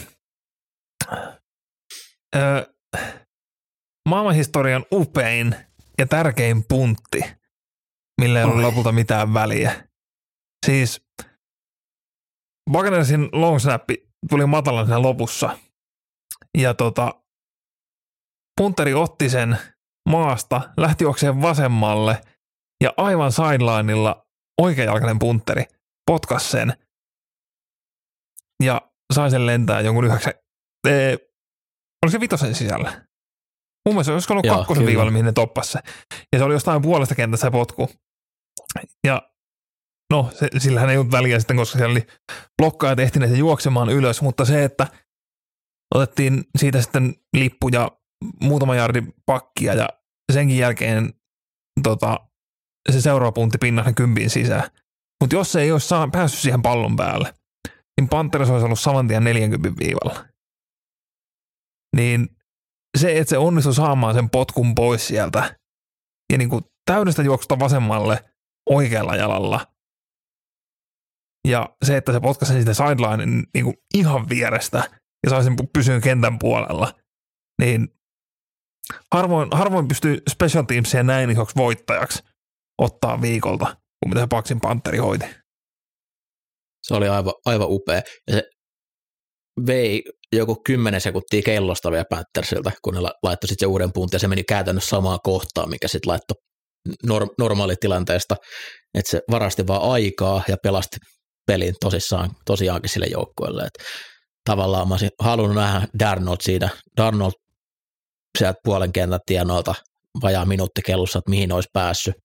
[2.35, 2.73] Öö,
[4.09, 5.55] maailmanhistorian upein
[5.97, 7.21] ja tärkein puntti,
[8.21, 9.88] millä ei ollut lopulta mitään väliä.
[10.65, 11.01] Siis
[12.73, 13.83] Wagnersin long snap
[14.29, 15.58] tuli matalan siinä lopussa.
[16.58, 17.21] Ja tota,
[18.62, 19.58] punteri otti sen
[20.10, 22.21] maasta, lähti juokseen vasemmalle
[22.84, 24.25] ja aivan sidelineilla
[24.62, 25.63] oikeajalkainen punteri
[26.05, 26.73] potkas sen
[28.63, 28.82] ja
[29.13, 30.34] sai sen lentää jonkun yhdeksän,
[30.88, 31.13] ee,
[32.03, 33.05] oliko se vitosen sisällä?
[33.86, 34.88] Mun mielestä olisiko ollut Joo, kakkosen kyllä.
[34.88, 35.79] viivalla, mihin ne toppas se.
[36.34, 37.89] Ja se oli jostain puolesta kentässä se potku.
[39.08, 39.32] Ja
[40.10, 42.08] no se, sillähän ei ollut väliä sitten, koska siellä oli
[42.62, 44.88] blokkaajat ehtineet juoksemaan ylös, mutta se, että
[45.95, 47.91] otettiin siitä sitten lippu ja
[48.41, 49.89] muutama jardi pakkia ja
[50.34, 51.13] senkin jälkeen
[51.84, 52.19] tota,
[52.91, 54.69] se seuraava puntti pinnassa kympin sisään.
[55.22, 57.34] Mutta jos se ei olisi saa, päässyt siihen pallon päälle
[58.00, 60.26] niin Panthers olisi ollut saman tien 40 viivalla.
[61.95, 62.30] Niin
[62.98, 65.56] se, että se onnistui saamaan sen potkun pois sieltä
[66.32, 68.26] ja niin kuin täydestä juoksusta vasemmalle
[68.69, 69.67] oikealla jalalla.
[71.47, 74.84] Ja se, että se potkaisi sitten sideline niin kuin ihan vierestä
[75.23, 76.93] ja sai sen pysyä kentän puolella,
[77.62, 77.88] niin
[79.13, 82.23] harvoin, harvoin pystyy special teamsia näin isoksi voittajaksi
[82.82, 85.25] ottaa viikolta, kuin mitä se Paksin Panteri hoiti.
[86.88, 88.02] Se oli aivan, aivan upea.
[88.28, 88.43] Ja se
[89.67, 90.04] vei
[90.36, 94.28] joku 10 sekuntia kellosta vielä Panthersilta, kun ne laittoi sitten se uuden puntin, ja se
[94.28, 96.36] meni käytännössä samaa kohtaa, mikä sitten laittoi
[97.08, 98.36] norm- normaalitilanteesta,
[98.93, 100.97] että se varasti vaan aikaa ja pelasti
[101.49, 103.63] pelin tosissaan, tosiaankin sille joukkueelle.
[103.63, 103.73] Et
[104.49, 107.31] tavallaan mä olisin halunnut nähdä Darnold siitä, Darnold
[108.38, 109.75] sieltä puolen kentän tienoilta
[110.23, 112.15] vajaa minuutti kellossa, että mihin olisi päässyt.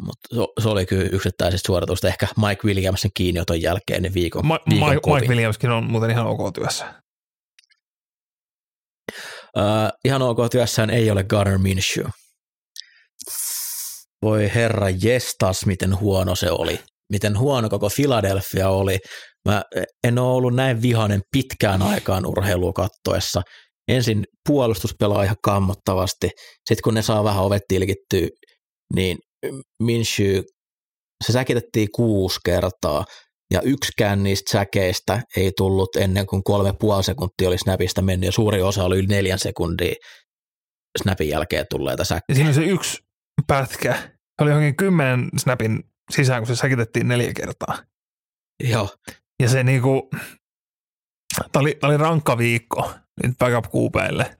[0.00, 2.08] Mutta se, oli kyllä yksittäisistä suoritusta.
[2.08, 5.20] Ehkä Mike Williamsin kiinnioton jälkeen niin viikon, Ma- viikon Mike, kovin.
[5.20, 6.94] Mike Williamskin on muuten ihan ok työssä.
[9.56, 12.06] Uh, ihan ok työssään ei ole Gunnar Minshew.
[14.22, 16.80] Voi herra jestas, miten huono se oli.
[17.12, 18.98] Miten huono koko Philadelphia oli.
[19.48, 19.62] Mä
[20.04, 23.42] en ole ollut näin vihainen pitkään aikaan urheilua kattoessa.
[23.88, 26.30] Ensin puolustus pelaa ihan kammottavasti.
[26.68, 28.28] Sitten kun ne saa vähän ovet tilkittyä,
[28.94, 29.18] niin
[29.82, 30.42] Minshew,
[31.26, 33.04] se säkitettiin kuusi kertaa.
[33.52, 38.32] Ja yksikään niistä säkeistä ei tullut ennen kuin kolme puoli sekuntia oli snapista mennyt, ja
[38.32, 39.94] suuri osa oli yli neljän sekuntia
[41.02, 42.34] snapin jälkeen tulleita säkkejä.
[42.34, 42.98] siinä on se yksi
[43.46, 43.94] pätkä.
[43.94, 47.78] Se oli johonkin kymmenen snapin sisään, kun se säkitettiin neljä kertaa.
[48.70, 48.96] Joo,
[49.42, 50.10] Ja se niinku,
[51.52, 54.38] tää oli, tää oli rankka viikko nyt backup kuupeille.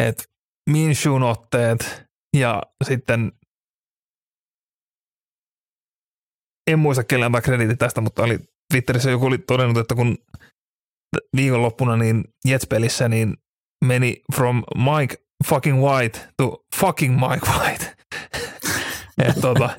[0.00, 0.30] Et
[0.70, 2.04] Minshun otteet
[2.36, 3.32] ja sitten
[6.70, 8.38] en muista kelle antaa krediitti tästä, mutta oli
[8.72, 10.18] Twitterissä joku oli todennut, että kun
[11.36, 13.36] viikonloppuna niin Jets-pelissä niin
[13.84, 15.16] meni from Mike
[15.48, 17.96] fucking White to fucking Mike White.
[19.28, 19.70] Et tota,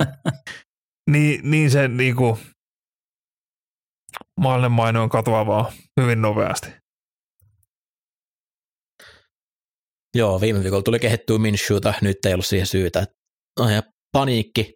[1.12, 2.40] niin, niin se niinku
[4.40, 6.82] maallinen maine on katoavaa hyvin nopeasti.
[10.16, 13.06] joo, viime viikolla tuli kehettyä Minshewta, nyt ei ollut siihen syytä.
[13.60, 14.74] No ja paniikki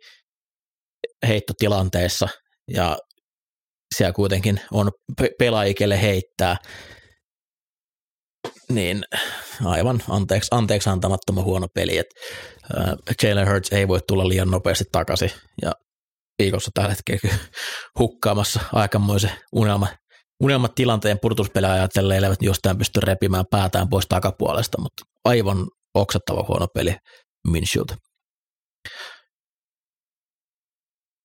[1.28, 2.28] heittotilanteessa,
[2.72, 2.98] ja
[3.96, 6.58] siellä kuitenkin on pe- pelaajikelle heittää,
[8.70, 9.04] niin
[9.66, 12.16] aivan anteeksi, anteeksi antamattoman huono peli, että
[12.78, 15.72] äh, Jalen Hurts ei voi tulla liian nopeasti takaisin, ja
[16.40, 17.36] viikossa tällä hetkellä
[18.00, 19.88] hukkaamassa aikamoisen unelma,
[20.44, 26.96] unelmatilanteen purtuspelejä ajatellen, eivät jostain pysty repimään päätään pois takapuolesta, mutta aivan oksattava huono peli
[27.48, 27.96] Minshewta.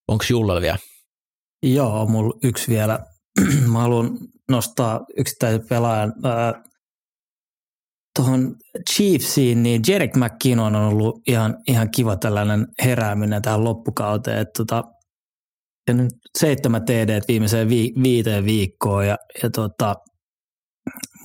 [0.08, 0.78] Onko Jullalla vielä?
[1.62, 2.98] Joo, mulla yksi vielä.
[3.72, 4.18] Mä haluan
[4.50, 6.12] nostaa yksittäisen pelaajan
[8.20, 8.56] tuohon
[8.90, 14.38] Chiefsiin, niin Jerek McKinnon on ollut ihan, ihan kiva tällainen herääminen tähän loppukauteen.
[14.38, 14.82] Että tota,
[15.88, 19.94] ja nyt seitsemän TD viimeiseen vi, viiteen viikkoon ja, ja tota,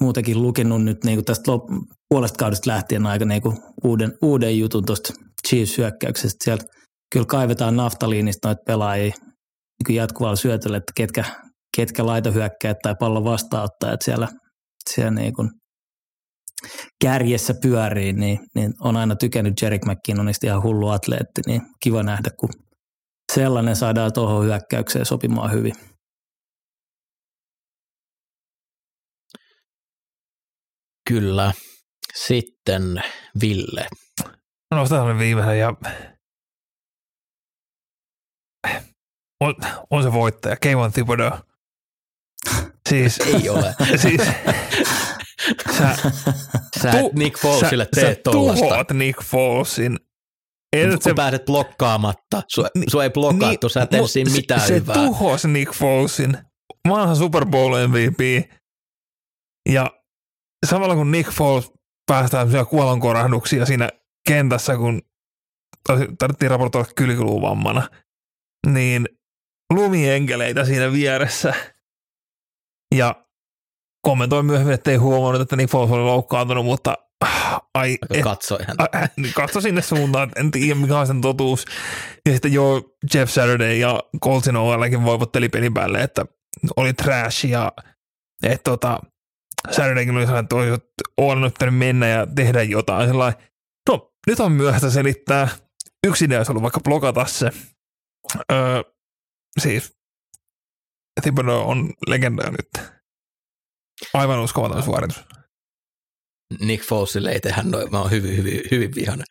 [0.01, 1.63] muutenkin lukenut nyt niin kuin tästä lop,
[2.09, 5.13] puolesta kaudesta lähtien aika niin kuin uuden, uuden jutun tuosta
[5.47, 6.43] Chiefs-hyökkäyksestä.
[6.43, 6.65] Sieltä
[7.13, 9.13] kyllä kaivetaan naftaliinista noita pelaajia
[9.87, 11.23] niin jatkuvalla syötöllä, että ketkä,
[11.77, 14.27] ketkä laitohyökkäät tai pallon vastaanottajat siellä,
[14.89, 15.49] siellä niin kuin
[17.01, 22.29] kärjessä pyörii, niin, niin, on aina tykännyt Jerick McKinnonista ihan hullu atleetti, niin kiva nähdä,
[22.39, 22.49] kun
[23.33, 25.73] sellainen saadaan tuohon hyökkäykseen sopimaan hyvin.
[31.09, 31.53] Kyllä.
[32.15, 33.03] Sitten
[33.41, 33.87] Ville.
[34.71, 35.73] No ostetaan viimeinen ja
[39.41, 39.55] on,
[39.91, 41.31] on se voittaja, Kevin Thibodeau.
[42.89, 43.75] Siis, Ei ole.
[44.01, 44.21] siis
[45.77, 45.95] sä,
[46.81, 49.99] Sä et Nick Folesille sä, teet sä tuhoat Nick Folesin.
[50.73, 54.31] Ei Kun se, pääset blokkaamatta, sua, Ni- sua ei blokattu, sä et tehnyt mut siinä
[54.31, 54.95] mitään se, hyvää.
[54.95, 56.37] Se tuhosi Nick Folesin,
[56.89, 58.49] vanha Super Bowl MVP.
[59.69, 59.91] Ja
[60.65, 61.71] samalla kun Nick Foles
[62.07, 63.89] päästään kuolonkorahduksia siinä
[64.27, 65.01] kentässä, kun
[66.19, 67.89] tarvittiin raportoida kylkiluvammana,
[68.67, 69.09] niin
[69.73, 71.53] lumienkeleitä siinä vieressä.
[72.95, 73.24] Ja
[74.05, 78.59] kommentoin myöhemmin, että ei huomannut, että Nick Foles oli loukkaantunut, mutta ah, ai, et, Katsoi
[78.67, 78.75] hän.
[78.95, 81.65] Ä- niin katso sinne suuntaan, en tiedä mikä on sen totuus.
[82.25, 82.81] Ja sitten joo,
[83.13, 86.25] Jeff Saturday ja Coltsin OLkin voivotteli pelin päälle, että
[86.75, 87.71] oli trash ja
[88.43, 88.99] että tota,
[89.71, 90.81] Saturdaykin oli sellainen, että olisi
[91.17, 93.07] OL nyt pitänyt mennä ja tehdä jotain.
[93.07, 93.41] Sellainen,
[93.89, 95.47] no nyt on myöhäistä selittää.
[96.07, 97.51] Yksi idea olisi ollut vaikka blokata se.
[98.51, 98.81] Öö,
[99.59, 99.93] siis
[101.21, 102.94] Thibodeau on legenda nyt.
[104.13, 105.23] Aivan uskomaton suoritus.
[106.59, 109.25] Nick Fosille ei tehdä noin, mä oon hyvin, hyvin, hyvin vihainen.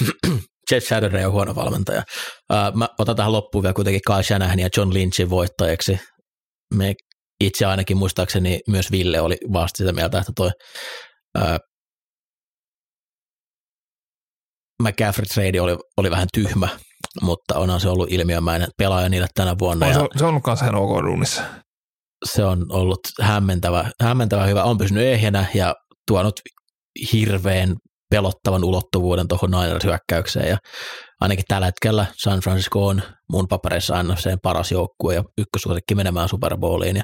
[0.70, 2.02] Jeff Saturday on huono valmentaja.
[2.52, 6.00] Uh, mä otan tähän loppuun vielä kuitenkin Kyle Shanahan ja John Lynchin voittajaksi.
[6.74, 6.94] Me
[7.40, 10.50] itse ainakin muistaakseni myös Ville oli vasta sitä mieltä, että toi
[11.38, 11.58] uh,
[14.82, 16.68] McCaffrey trade oli, oli vähän tyhmä,
[17.22, 19.86] mutta onhan se ollut ilmiömäinen pelaaja niille tänä vuonna.
[19.86, 21.42] On, ja se, se on ollut kanssa ihan ok duunissa.
[22.24, 24.64] Se on ollut hämmentävä, hämmentävä hyvä.
[24.64, 25.74] On pysynyt ehjänä ja
[26.08, 26.40] tuonut
[27.12, 27.76] hirveän
[28.10, 30.48] pelottavan ulottuvuuden tuohon Niners-hyökkäykseen.
[30.48, 30.58] Ja
[31.20, 36.56] ainakin tällä hetkellä San Francisco on mun papereissa sen paras joukkue ja ykkösuosikki menemään Super
[36.56, 36.96] Bowliin.
[36.96, 37.02] Ja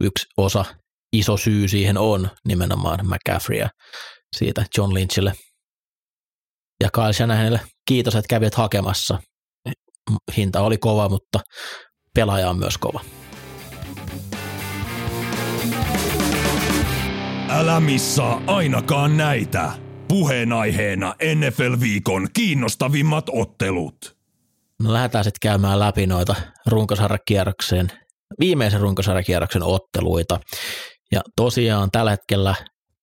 [0.00, 0.64] yksi osa,
[1.12, 3.68] iso syy siihen on nimenomaan McCaffrey ja
[4.36, 5.32] siitä John Lynchille
[6.82, 9.18] ja Kyle Shanahanille kiitos, että kävit hakemassa.
[10.36, 11.40] Hinta oli kova, mutta
[12.14, 13.00] pelaaja on myös kova.
[17.52, 19.72] Älä missaa ainakaan näitä.
[20.08, 24.16] Puheenaiheena NFL-viikon kiinnostavimmat ottelut.
[24.82, 26.34] No lähdetään sitten käymään läpi noita
[26.66, 27.88] runkosarjakierroksen,
[28.40, 30.40] viimeisen runkosarjakierroksen otteluita.
[31.12, 32.54] Ja tosiaan tällä hetkellä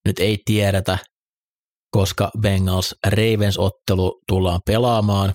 [0.06, 0.98] nyt ei tiedetä,
[1.92, 5.34] koska Bengals Ravens ottelu tullaan pelaamaan,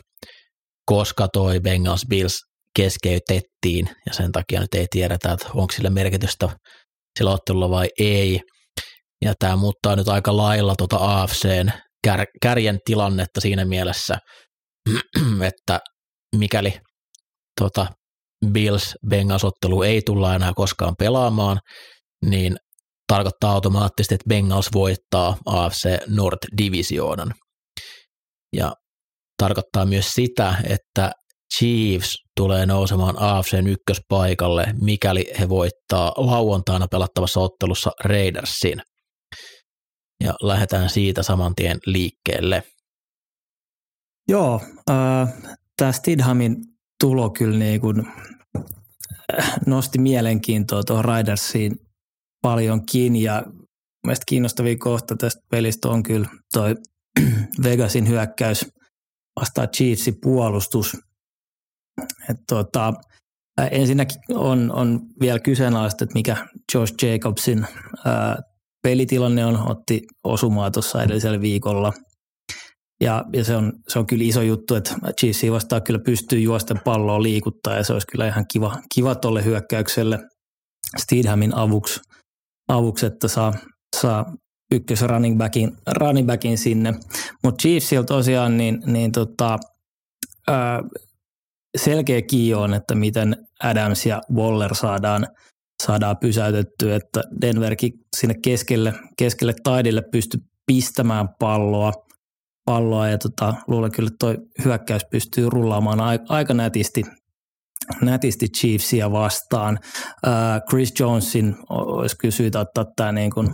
[0.87, 2.41] koska toi Bengals Bills
[2.77, 6.49] keskeytettiin ja sen takia nyt ei tiedetä, että onko sille merkitystä
[7.19, 8.41] sillä ottelulla vai ei.
[9.23, 11.71] Ja tämä muuttaa nyt aika lailla tuota AFCn
[12.05, 14.19] kär, kärjen tilannetta siinä mielessä,
[15.49, 15.81] että
[16.37, 16.75] mikäli
[17.61, 17.87] tota
[18.53, 21.59] Bills Bengals ottelu ei tulla enää koskaan pelaamaan,
[22.25, 22.57] niin
[23.13, 27.35] tarkoittaa automaattisesti, että Bengals voittaa AFC North Divisioonan.
[28.57, 28.73] Ja
[29.43, 31.13] tarkoittaa myös sitä, että
[31.59, 38.83] Chiefs tulee nousemaan AFCn ykköspaikalle, mikäli he voittaa lauantaina pelattavassa ottelussa Raidersin.
[40.23, 42.63] Ja lähdetään siitä saman tien liikkeelle.
[44.29, 45.33] Joo, äh,
[45.77, 46.57] tämä Stidhamin
[47.01, 48.07] tulo kyllä niin kuin
[49.67, 51.77] nosti mielenkiintoa tuohon Ridersiin
[52.43, 53.43] paljonkin ja
[54.07, 56.75] mielestäni kiinnostavia kohta tästä pelistä on kyllä toi
[57.65, 58.67] Vegasin hyökkäys
[59.41, 60.97] vastaa Chiefsin puolustus.
[62.31, 62.93] Et tota,
[63.71, 66.37] ensinnäkin on, on vielä kyseenalaista, että mikä
[66.75, 67.67] Josh Jacobsin
[68.05, 68.39] ää,
[68.83, 71.93] pelitilanne on, otti osumaa tuossa edellisellä viikolla.
[73.01, 76.81] Ja, ja se, on, se on kyllä iso juttu, että Chiefs vastaan kyllä pystyy juosten
[76.85, 80.19] palloa liikuttaa ja se olisi kyllä ihan kiva, kiva tolle hyökkäykselle
[80.99, 82.01] Steedhamin avuksi,
[82.69, 83.53] avuksi että saa,
[83.97, 84.25] saa
[84.73, 86.95] ykkös running backin, running backin sinne.
[87.45, 89.59] Mutta Chiefsillä tosiaan niin, niin tota,
[90.49, 90.83] ää,
[91.77, 95.27] selkeä kiio on, että miten Adams ja Waller saadaan,
[95.87, 101.93] saadaan pysäytettyä, että Denverkin sinne keskelle, keskelle taidille pystyy pistämään palloa,
[102.65, 107.03] palloa ja tota, luulen kyllä, että toi hyökkäys pystyy rullaamaan aika nätisti,
[108.01, 109.79] nätisti Chiefsia vastaan.
[110.71, 113.49] Chris Jonesin olisi kyllä syytä ottaa tämä niin kuin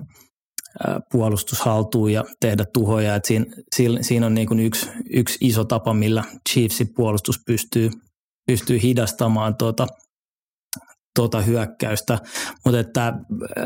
[1.13, 3.15] puolustus haltuun ja tehdä tuhoja.
[3.15, 7.91] Et siinä, siinä on niin kuin yksi, yksi iso tapa, millä Chiefsin puolustus pystyy,
[8.47, 9.87] pystyy hidastamaan tuota,
[11.19, 12.19] tuota hyökkäystä,
[12.65, 13.13] mutta että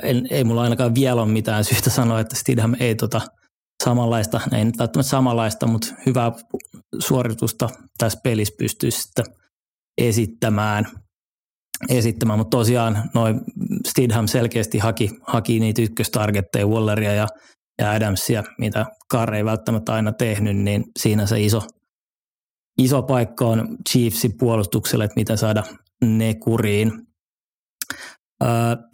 [0.03, 3.21] en, ei mulla ainakaan vielä ole mitään syytä sanoa, että Stidham ei tota
[3.85, 6.33] samanlaista, ei nyt välttämättä samanlaista, mutta hyvää
[6.99, 9.25] suoritusta tässä pelissä pystyy sitten
[9.99, 10.85] esittämään.
[11.88, 12.38] esittämään.
[12.38, 13.41] Mutta tosiaan noin
[13.87, 17.27] Stidham selkeästi haki, haki niitä ykköstargetteja, Walleria ja,
[17.79, 21.62] ja Adamsia, mitä Carr ei välttämättä aina tehnyt, niin siinä se iso,
[22.79, 25.62] iso paikka on Chiefsin puolustukselle, että miten saada
[26.05, 27.12] ne kuriin.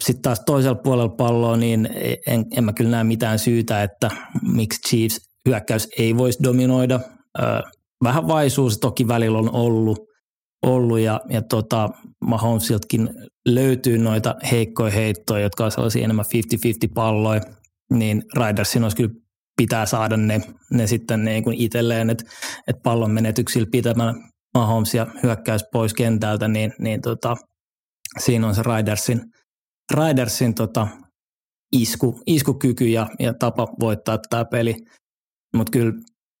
[0.03, 1.89] Sitten taas toisella puolella palloa, niin
[2.27, 4.09] en, en mä kyllä näe mitään syytä, että
[4.53, 6.99] miksi Chiefs hyökkäys ei voisi dominoida.
[8.03, 9.99] Vähän vaisuus toki välillä on ollut,
[10.65, 11.89] ollut ja, ja tota,
[12.21, 13.09] Mahomesiltakin
[13.45, 16.25] löytyy noita heikkoja heittoja, jotka on sellaisia enemmän
[16.87, 17.41] 50-50 palloja,
[17.93, 19.13] niin Ridersin olisi kyllä
[19.57, 22.25] pitää saada ne, ne sitten niin kuin itselleen, että,
[22.67, 24.15] että pallon menetyksillä pitämään
[24.53, 27.37] Mahomes ja hyökkäys pois kentältä, niin, niin tota,
[28.19, 29.21] siinä on se Ridersin,
[29.93, 30.87] Ridersin tota,
[31.71, 34.75] isku, iskukyky ja, ja tapa voittaa tämä peli.
[35.55, 35.93] Mutta kyllä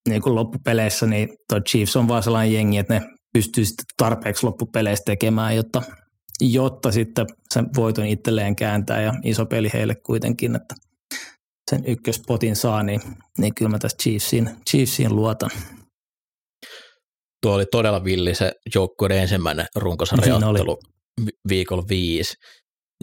[0.09, 3.01] niin kuin loppupeleissä niin toi Chiefs on vaan sellainen jengi, että ne
[3.33, 5.81] pystyy sitten tarpeeksi loppupeleissä tekemään, jotta,
[6.41, 10.75] jotta sitten sen voiton itselleen kääntää ja iso peli heille kuitenkin, että
[11.71, 13.01] sen ykköspotin saa, niin,
[13.37, 15.49] niin kyllä mä tästä Chiefsiin, Chiefsiin luotan.
[17.41, 20.79] Tuo oli todella villi se joukkueiden ensimmäinen runkosarjaottelu.
[21.49, 22.33] Viikolla viisi.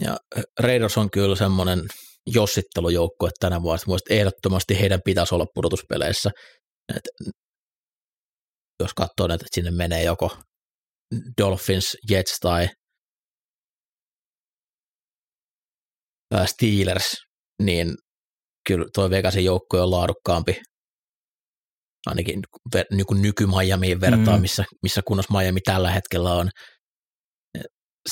[0.01, 0.17] Ja
[0.59, 1.79] Raiders on kyllä semmoinen
[2.27, 3.83] jossittelujoukkue tänä vuonna.
[3.87, 6.31] Mielestäni ehdottomasti heidän pitäisi olla pudotuspeleissä.
[6.95, 7.33] Et
[8.83, 10.37] jos katsoo, että sinne menee joko
[11.41, 12.67] Dolphins, Jets tai
[16.45, 17.15] Steelers,
[17.63, 17.95] niin
[18.67, 20.61] kyllä tuo Vegasin joukkue on laadukkaampi
[22.05, 22.41] ainakin
[22.91, 24.41] niin kuin nyky-Miamiin vertaan, mm.
[24.41, 26.49] missä, missä kunnossa Miami tällä hetkellä on.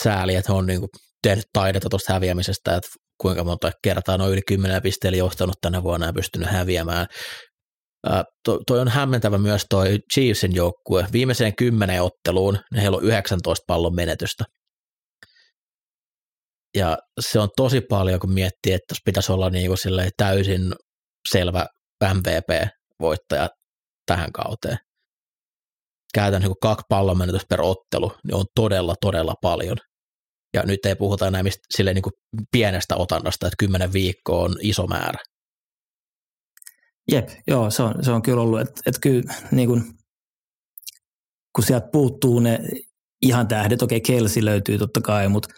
[0.03, 0.89] Sääli, että on niin kuin
[1.21, 2.89] tehnyt taidetta tuosta häviämisestä, että
[3.21, 7.05] kuinka monta kertaa noin yli 10 pisteellä johtanut tänä vuonna ja pystynyt häviämään.
[8.43, 11.07] to, toi on hämmentävä myös toi Chiefsin joukkue.
[11.11, 14.43] Viimeiseen kymmenen otteluun heillä on 19 pallon menetystä.
[16.75, 20.73] Ja se on tosi paljon, kun miettii, että jos pitäisi olla niin kuin täysin
[21.31, 21.65] selvä
[22.13, 23.49] MVP-voittaja
[24.05, 24.77] tähän kauteen.
[26.15, 29.77] Käytän niin kaksi pallon menetystä per ottelu, niin on todella, todella paljon.
[30.53, 32.13] Ja nyt ei puhuta enää mistä, silleen niin kuin
[32.51, 35.19] pienestä otannasta, että kymmenen viikkoa on iso määrä.
[37.11, 39.83] Jep, joo, se on, se on kyllä ollut, että, että kyllä niin kuin,
[41.55, 42.59] kun sieltä puuttuu ne
[43.21, 45.49] ihan tähdet, okei okay, Kelsi löytyy totta kai, mutta,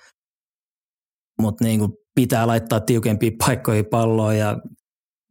[1.41, 4.57] mutta niin kuin pitää laittaa tiukempia paikkoja palloa ja,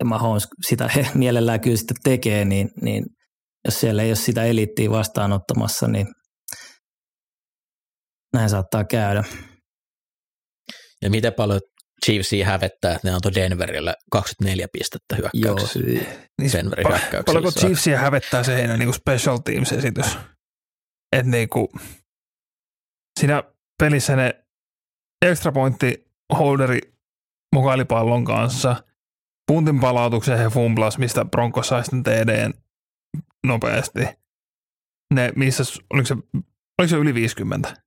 [0.00, 3.04] ja Mahomes sitä he mielellään kyllä sitten tekee, niin, niin
[3.66, 6.06] jos siellä ei ole sitä eliittiä vastaanottamassa, niin
[8.34, 9.24] näin saattaa käydä.
[11.02, 11.60] Ja miten paljon
[12.04, 15.78] Chiefsia hävettää, että ne antoi Denverille 24 pistettä hyökkäyksessä.
[15.78, 16.02] Joo,
[16.40, 20.18] niin, Denverin pa- Paljonko Chiefsia hävettää se heidän niin special teams-esitys?
[21.12, 21.68] Että niin kuin,
[23.20, 23.42] siinä
[23.78, 24.44] pelissä ne
[25.26, 26.04] extra pointti
[26.38, 26.80] holderi
[27.54, 28.76] mukailipallon kanssa,
[29.46, 32.65] puntin palautuksen he fumblas, mistä Broncos sai sitten TDn
[33.46, 34.00] nopeasti.
[35.14, 36.14] Ne missä, oliko se,
[36.78, 37.82] oliko se yli 50?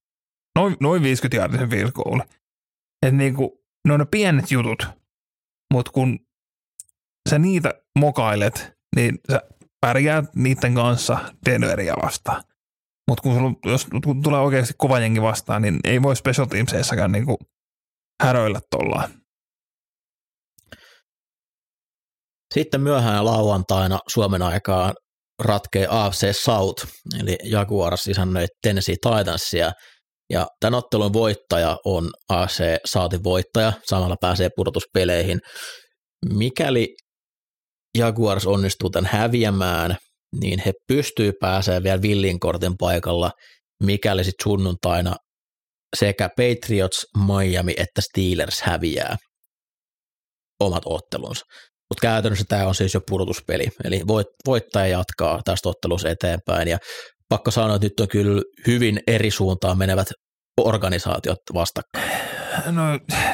[0.56, 2.20] Noin, noin 50 jaartisen field goal.
[3.06, 4.88] Että niinku, ne on ne pienet jutut,
[5.74, 6.20] mutta kun
[7.30, 9.42] sä niitä mokailet, niin sä
[9.82, 12.44] pärjäät niiden kanssa Denveria vastaan.
[13.10, 17.12] Mutta kun sulla, jos kun tulee oikeasti kova jengi vastaan, niin ei voi special teamseissäkään
[17.12, 17.38] niinku
[18.24, 19.10] häröillä tollaan.
[22.54, 24.94] Sitten myöhään lauantaina Suomen aikaan
[25.40, 26.88] ratkee AFC South,
[27.20, 29.72] eli Jaguars isännöi Tennessee Titansia–
[30.30, 35.40] ja tämän ottelun voittaja on AC Saatin voittaja, samalla pääsee pudotuspeleihin.
[36.34, 36.96] Mikäli
[37.98, 39.98] Jaguars onnistuu tämän häviämään,
[40.42, 43.32] niin he pystyy pääsemään vielä villin kortin paikalla,
[43.84, 45.16] mikäli sitten sunnuntaina
[45.96, 49.18] sekä Patriots, Miami että Steelers häviää
[50.60, 51.46] omat ottelunsa.
[51.90, 54.02] Mutta käytännössä tämä on siis jo pudotuspeli, eli
[54.46, 56.78] voittaja jatkaa tästä ottelussa eteenpäin, ja
[57.30, 60.08] pakko sanoa, että nyt on kyllä hyvin eri suuntaan menevät
[60.62, 62.12] organisaatiot vastakkain.
[62.66, 62.84] No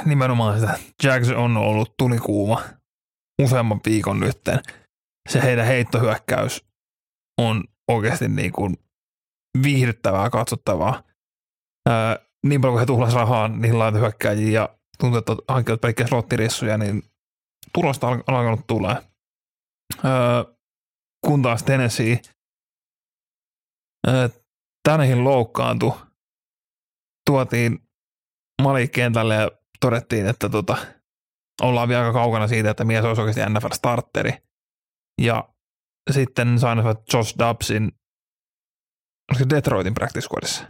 [0.06, 0.80] nimenomaan sitä.
[1.04, 2.62] Jags on ollut tulikuuma
[3.42, 4.60] useamman viikon nytten.
[5.30, 6.66] Se heidän heittohyökkäys
[7.42, 8.76] on oikeasti niin kuin
[9.64, 11.04] viihdyttävää, katsottavaa.
[11.90, 16.78] Ää, niin paljon kuin he tuhlas rahaa niihin laitohyökkäjiin ja tuntuu, että hankkivat pelkkiä slottirissuja,
[16.78, 17.04] niin
[17.74, 18.96] tulosta on alkanut tulee.
[20.04, 20.46] Ää,
[21.26, 22.20] kun taas Tennessee–
[24.84, 25.94] Tännehin loukkaantui,
[27.30, 27.80] tuotiin
[28.62, 30.78] Malik kentälle ja todettiin, että tota,
[31.62, 34.38] ollaan vielä aika kaukana siitä, että mies olisi oikeasti NFL-starteri.
[35.22, 35.50] Ja
[36.12, 37.92] sitten sainasivat Josh Dubsin,
[39.50, 40.66] Detroitin practice squadissa?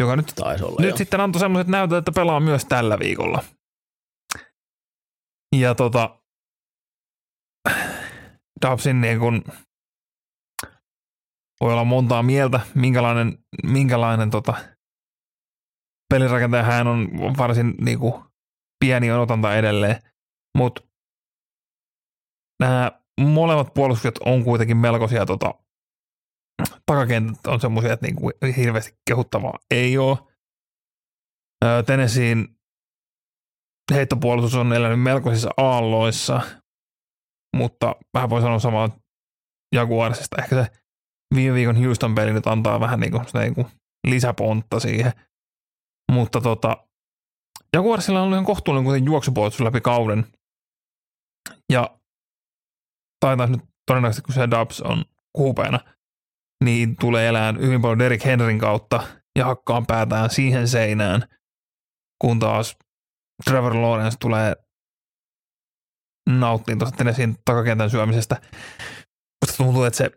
[0.00, 0.96] Joka nyt, Taisi olla nyt jo.
[0.96, 3.44] sitten antoi sellaiset näytöt, että pelaa myös tällä viikolla.
[5.60, 6.20] Ja tota,
[8.66, 9.44] Dubsin niin kun,
[11.60, 14.54] voi olla montaa mieltä, minkälainen, minkälainen tota,
[16.14, 18.24] pelirakentaja hän on varsin niin kuin,
[18.84, 20.02] pieni on otanta edelleen,
[20.58, 20.82] mutta
[22.60, 25.54] nämä molemmat puolustukset on kuitenkin melkoisia tota,
[26.86, 30.18] takakentät on semmoisia, että niin kuin hirveästi kehuttavaa ei ole.
[31.86, 32.56] Tennesseein
[33.92, 36.40] heittopuolustus on elänyt melkoisissa aalloissa,
[37.56, 38.88] mutta vähän voi sanoa samaa
[39.74, 40.42] Jaguarsista.
[40.42, 40.70] Ehkä se
[41.34, 43.66] viime viikon Houston peli nyt antaa vähän niin kuin, niin kuin
[44.06, 45.12] lisäpontta siihen.
[46.12, 46.86] Mutta tota,
[47.76, 50.26] Jaguarsilla on ihan kohtuullinen kuten juoksupuolustus läpi kauden.
[51.72, 51.98] Ja
[53.20, 55.04] taitaa nyt todennäköisesti, kun se Dubs on
[55.36, 55.80] kuupeena,
[56.64, 59.02] niin tulee elään hyvin paljon Derek Henryn kautta
[59.38, 61.28] ja hakkaan päätään siihen seinään,
[62.22, 62.76] kun taas
[63.44, 64.54] Trevor Lawrence tulee
[66.30, 68.36] nauttiin tuosta Tennesseein takakentän syömisestä.
[69.44, 70.10] Mutta tuntuu, että se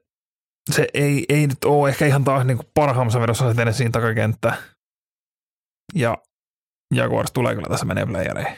[0.72, 4.58] se ei, ei nyt ole ehkä ihan taas niin kuin parhaimmassa vedossa se Tennesseein takakenttä,
[5.96, 6.18] ja
[6.94, 8.58] Jaguars tulee kyllä tässä menee playereihin.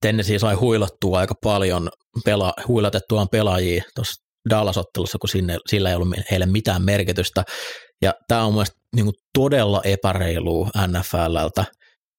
[0.00, 1.88] Tennessee sai huilattua aika paljon
[2.24, 7.44] pela, huilatettuaan pelaajia tuossa Dallas-ottelussa, kun sinne, sillä ei ollut heille mitään merkitystä.
[8.02, 11.64] Ja tämä on mielestäni niin todella epäreilu NFLltä,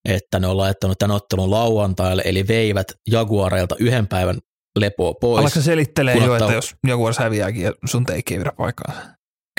[0.09, 4.39] että ne on laittanut tämän ottelun lauantaille, eli veivät Jaguareilta yhden päivän
[4.79, 5.39] lepoa pois.
[5.39, 6.47] Alatko selittelee jo, ottaa...
[6.47, 8.93] että jos Jaguars häviääkin ja sun teikki ei paikkaa?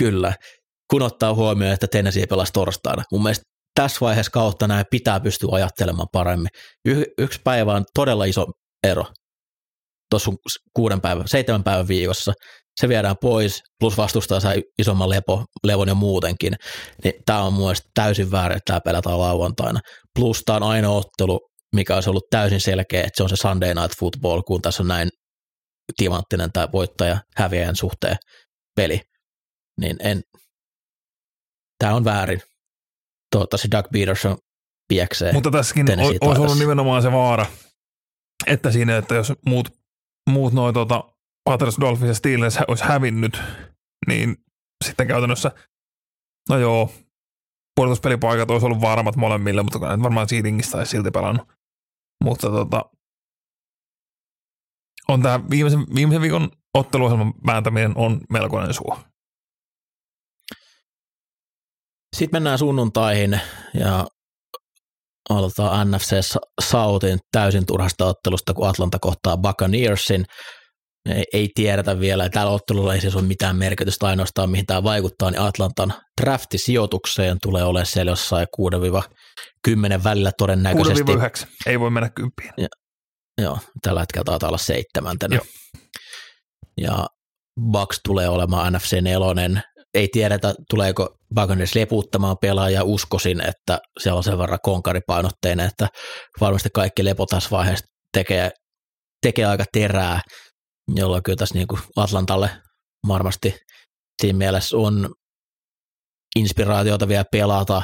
[0.01, 0.33] Kyllä,
[0.91, 3.05] kun ottaa huomioon, että Tennessee pelasi torstaina.
[3.13, 3.45] Mun mielestä
[3.75, 6.49] tässä vaiheessa kautta näin pitää pystyä ajattelemaan paremmin.
[6.85, 8.47] Y- yksi päivä on todella iso
[8.87, 9.05] ero
[10.11, 10.31] tuossa
[10.77, 12.33] kuuden päivän, seitsemän päivän viikossa.
[12.81, 16.53] Se viedään pois, plus vastustaa sai isomman lepo, levon jo muutenkin.
[17.05, 19.81] Niin tämä on mun täysin väärin, että tämä pelataan lauantaina.
[20.19, 21.41] Plus tämä on ainoa ottelu,
[21.75, 24.89] mikä olisi ollut täysin selkeä, että se on se Sunday Night Football, kun tässä on
[24.89, 25.09] näin
[25.97, 28.17] timanttinen tämä voittaja häviäjän suhteen
[28.77, 29.01] peli.
[29.81, 30.23] Niin en,
[31.79, 32.43] tämä on väärin
[33.31, 34.37] toivottavasti Doug Peterson
[34.89, 35.33] pieksee.
[35.33, 35.87] Mutta tässäkin
[36.21, 37.47] olisi ollut nimenomaan se vaara,
[38.47, 39.69] että siinä, että jos muut,
[40.31, 41.05] muut noin tota,
[41.45, 43.43] Patriots, Dolphins ja Steelers olisi hävinnyt,
[44.07, 44.37] niin
[44.85, 45.51] sitten käytännössä,
[46.49, 46.93] no joo,
[47.77, 51.49] puolustuspelipaikat olisi ollut varmat molemmille, mutta varmaan seedingistä olisi silti pelannut.
[52.25, 52.91] Mutta tota,
[55.09, 58.99] on tämä viimeisen, viimeisen viikon otteluohjelman vääntäminen on melkoinen suo.
[62.17, 63.41] Sitten mennään sunnuntaihin
[63.75, 64.07] ja
[65.31, 70.25] aloitetaan NFC Southin täysin turhasta ottelusta, kun Atlanta kohtaa Buccaneersin.
[71.09, 74.83] Ei, ei tiedetä vielä, että tällä ottelulla ei siis ole mitään merkitystä ainoastaan, mihin tämä
[74.83, 78.47] vaikuttaa, niin Atlantan draftisijoitukseen tulee olemaan siellä jossain
[79.69, 81.13] 6-10 välillä todennäköisesti.
[81.13, 82.53] 6-9, ei voi mennä kymppiin.
[82.59, 82.69] Ja,
[83.43, 85.37] joo, tällä hetkellä taitaa olla seitsemäntenä.
[85.37, 85.45] Joo.
[86.81, 87.07] Ja
[87.73, 89.63] Bucks tulee olemaan NFC nelonen,
[89.95, 92.85] ei tiedetä, tuleeko Buccaneers leputtamaan pelaajia.
[92.85, 95.89] Uskoisin, että se on sen verran konkaripainotteinen, että
[96.41, 98.51] varmasti kaikki lepo tässä vaiheessa tekee,
[99.23, 100.21] tekee aika terää,
[100.95, 102.51] jolloin kyllä tässä niin kuin Atlantalle
[103.09, 103.55] varmasti
[104.23, 105.15] siinä mielessä on
[106.37, 107.83] inspiraatiota vielä pelata,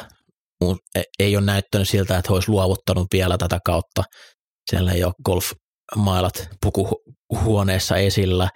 [0.60, 4.02] mutta e- ei ole näyttänyt siltä, että olisi luovuttanut vielä tätä kautta.
[4.70, 8.48] Siellä ei ole golfmailat pukuhuoneessa esillä,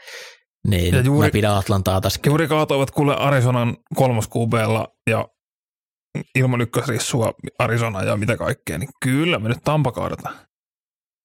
[0.68, 2.20] niin, ja juuri, mä pidän Atlantaa tässä.
[2.26, 5.28] Juuri kaatoivat kuule Arizonan kolmoskubeella ja
[6.34, 9.92] ilman ykkösrissua Arizona ja mitä kaikkea, niin kyllä me nyt Tampa.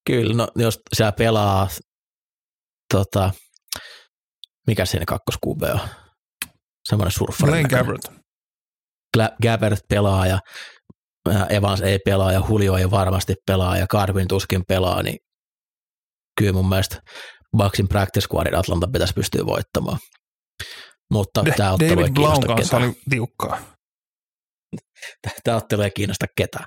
[0.08, 1.68] Kyllä, no jos siellä pelaa,
[2.94, 3.32] tota,
[4.68, 5.80] mikä siinä kakkoskube on?
[6.90, 7.52] Semmoinen surffari.
[7.52, 8.02] Blaine Gabbert.
[9.42, 10.40] Gabbert pelaa ja
[11.50, 15.18] Evans ei pelaa ja Julio ei varmasti pelaa ja Carvin tuskin pelaa, niin
[16.38, 17.02] kyllä mun mielestä
[17.58, 19.98] Bucksin practice squadin Atlanta pitäisi pystyä voittamaan.
[21.12, 22.84] Mutta De- tämä ottelu David ei kiinnosta ketään.
[22.84, 23.60] oli tiukkaa.
[25.44, 26.66] Tämä ottelu ei kiinnosta ketään.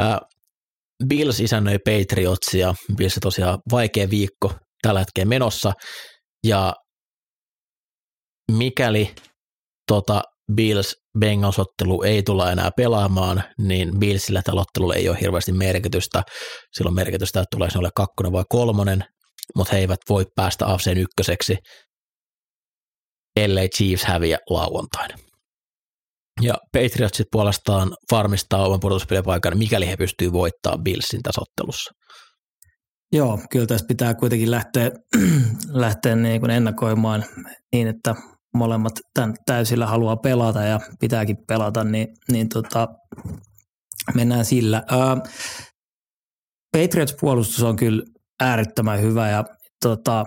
[0.00, 0.28] Uh,
[1.08, 2.74] Bills isännöi Patriotsia.
[2.96, 5.72] Bills tosiaan vaikea viikko tällä hetkellä menossa.
[6.46, 6.74] Ja
[8.52, 9.14] mikäli
[9.86, 10.22] tota
[10.54, 16.22] Bills Bengals-ottelu ei tulla enää pelaamaan, niin Billsillä tällä ottelulla ei ole hirveästi merkitystä.
[16.72, 19.04] Sillä on merkitystä, että tulee se ole kakkonen vai kolmonen,
[19.56, 21.56] mutta he eivät voi päästä AFCn ykköseksi,
[23.36, 25.16] ellei Chiefs häviä lauantaina.
[26.42, 31.90] Ja Patriotsit puolestaan varmistaa oman pudotuspelipaikan, mikäli he pystyvät voittamaan Billsin tässä ottelussa.
[33.12, 34.90] Joo, kyllä tässä pitää kuitenkin lähteä,
[35.68, 37.24] lähteä niin kuin ennakoimaan
[37.72, 38.14] niin, että
[38.54, 42.88] molemmat tämän täysillä haluaa pelata ja pitääkin pelata, niin, niin tota,
[44.14, 44.82] mennään sillä.
[44.92, 45.32] Uh,
[46.76, 48.02] Patriots-puolustus on kyllä
[48.40, 49.44] äärettömän hyvä ja
[49.82, 50.24] tota,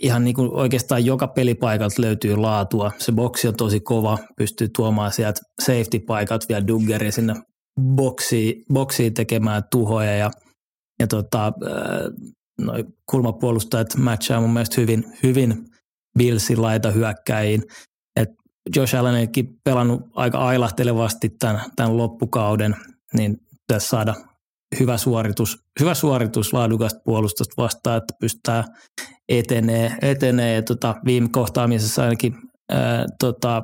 [0.00, 2.92] ihan niin kuin oikeastaan joka pelipaikalta löytyy laatua.
[2.98, 7.34] Se boksi on tosi kova, pystyy tuomaan sieltä safety-paikat vielä Duggerin sinne
[7.80, 10.30] boksiin, boksiin tekemään tuhoja ja,
[11.00, 11.52] ja tota,
[12.60, 15.54] noi kulmapuolustajat matchaa mun mielestä hyvin, hyvin
[16.18, 17.62] Billsin laita hyökkäjiin.
[18.16, 18.28] Et
[18.76, 22.76] Josh Allenkin pelannut aika ailahtelevasti tämän, tämän loppukauden,
[23.14, 23.36] niin
[23.66, 24.14] tässä saada
[24.80, 28.64] hyvä suoritus, hyvä suoritus laadukasta puolustusta vastaan, että pystytään
[29.28, 30.54] etenee, etenee.
[30.54, 32.34] Ja tota, viime kohtaamisessa ainakin
[32.70, 33.62] ää, tota,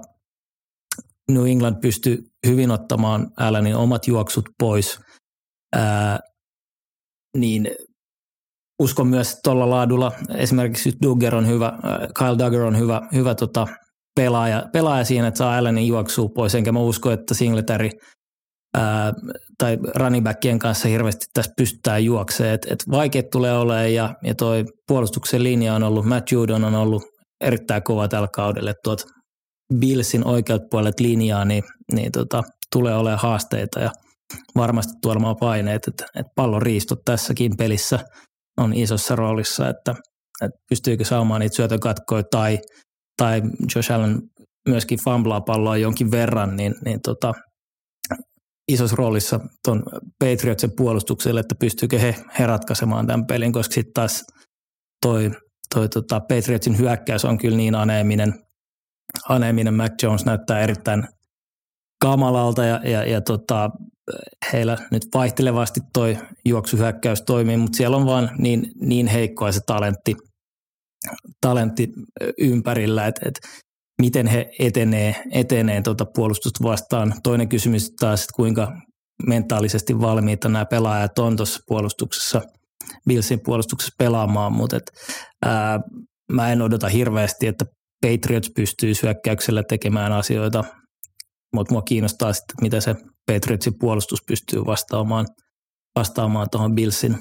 [1.31, 5.01] New England pystyi hyvin ottamaan Allenin omat juoksut pois,
[5.77, 6.19] ää,
[7.37, 7.71] niin
[8.83, 11.73] uskon myös, tuolla laadulla esimerkiksi Dugger on hyvä,
[12.19, 13.67] Kyle Duggar on hyvä, hyvä tota,
[14.17, 17.91] pelaaja, pelaaja siinä, että saa Allenin juoksua pois, enkä mä usko, että Singletary–
[18.75, 19.13] ää,
[19.59, 22.55] tai running backien kanssa hirveästi tässä pystytään juoksemaan.
[22.55, 27.03] Et, et tulee olemaan ja, ja toi puolustuksen linja on ollut, Matt Judon on ollut
[27.41, 28.73] erittäin kova tällä kaudella.
[28.85, 29.03] Tuot
[29.79, 31.63] Billsin oikealta puolet linjaa, niin,
[31.93, 33.91] niin tota, tulee olemaan haasteita ja
[34.57, 37.99] varmasti tuomaan paineet, että, että pallon riistot tässäkin pelissä
[38.57, 39.95] on isossa roolissa, että,
[40.43, 42.59] että pystyykö saamaan niitä syötökatkoja tai,
[43.17, 43.43] tai
[43.77, 44.19] Josh Allen
[44.69, 47.33] myöskin famblaa palloa jonkin verran, niin, niin tota,
[48.69, 49.83] isossa roolissa tuon
[50.19, 54.25] Patriotsin puolustukselle, että pystyykö he, he ratkaisemaan tämän pelin, koska sitten taas
[55.03, 55.31] toi,
[55.75, 58.35] toi tota Patriotsin hyökkäys on kyllä niin aneeminen,
[59.29, 61.05] aneeminen Mac Jones näyttää erittäin
[62.01, 63.71] kamalalta ja, ja, ja tota,
[64.53, 70.15] heillä nyt vaihtelevasti toi juoksuhyökkäys toimii, mutta siellä on vaan niin, niin heikkoa se talentti,
[71.41, 71.89] talentti
[72.39, 73.49] ympärillä, että, että
[74.03, 77.15] miten he etenee, etenee tuota puolustusta vastaan.
[77.23, 78.73] Toinen kysymys taas, että kuinka
[79.27, 82.43] mentaalisesti valmiita nämä pelaajat on tuossa puolustuksessa,
[83.09, 84.91] Billsin puolustuksessa pelaamaan, mutta et,
[85.45, 85.81] ää,
[86.33, 87.65] mä en odota hirveästi, että
[88.07, 90.65] Patriots pystyy syökkäyksellä tekemään asioita,
[91.55, 92.95] mutta mua kiinnostaa sitten, mitä se
[93.27, 95.27] Patriotsin puolustus pystyy vastaamaan,
[95.99, 97.19] vastaamaan tuohon Billsin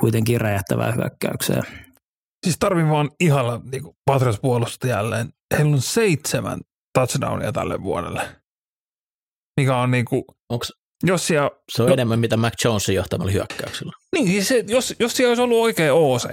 [0.00, 1.62] kuitenkin räjähtävään hyökkäykseen.
[2.46, 5.28] Siis tarvin vaan ihalla niin Patriots puolustusta jälleen.
[5.56, 6.60] Heillä on seitsemän
[6.98, 8.36] touchdownia tälle vuodelle.
[9.60, 10.72] Mikä on niin kuin, Onks,
[11.02, 13.92] jos siellä, se on no, enemmän mitä Mac Jonesin johtamalla hyökkäyksellä.
[14.16, 16.24] niin, siis se, jos, jos siellä olisi ollut oikein OC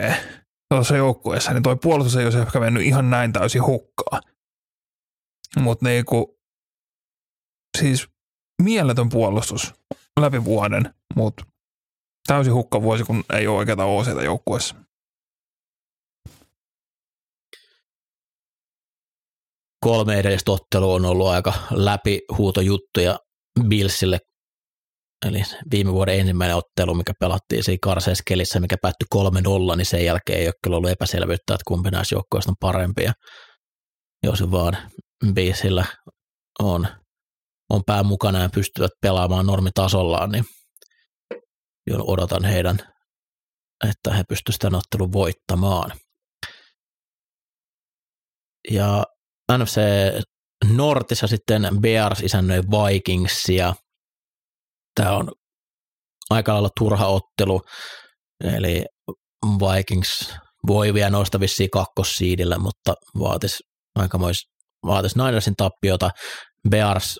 [0.73, 4.21] tuossa joukkueessa, niin toi puolustus ei olisi ehkä mennyt ihan näin täysin hukkaan.
[5.59, 6.39] Mutta niinku,
[7.77, 8.07] siis
[8.63, 9.73] mieletön puolustus
[10.19, 11.45] läpi vuoden, mutta
[12.27, 14.75] täysin hukka vuosi, kun ei ole oikeata OCtä joukkueessa.
[19.87, 23.19] Kolme edellistä ottelua on ollut aika läpihuutojuttuja
[23.67, 24.19] Billsille.
[25.25, 29.07] Eli viime vuoden ensimmäinen ottelu, mikä pelattiin siinä karseessa kelissä, mikä päättyi
[29.73, 33.03] 3-0, niin sen jälkeen ei ole kyllä ollut epäselvyyttä, että kumpi näistä joukkoista on parempi.
[33.03, 33.13] Ja
[34.23, 34.77] jos vaan
[35.33, 35.85] Billsillä
[36.59, 36.87] on,
[37.69, 40.45] on pää mukana ja pystyvät pelaamaan normitasollaan, niin
[41.99, 42.77] odotan heidän,
[43.89, 45.91] että he pystyvät tämän ottelun voittamaan.
[48.71, 49.03] Ja
[49.51, 49.81] NFC
[50.65, 53.73] Nortissa sitten Bears isännöi Vikingsia.
[54.95, 55.31] Tämä on
[56.29, 57.61] aika lailla turha ottelu,
[58.43, 58.85] eli
[59.43, 60.33] Vikings
[60.67, 63.63] voi vielä nousta vissiin kakkossiidillä, mutta vaatisi
[63.95, 64.37] aikamois,
[64.85, 66.09] vaatis Ninersin tappiota.
[66.69, 67.19] Bears,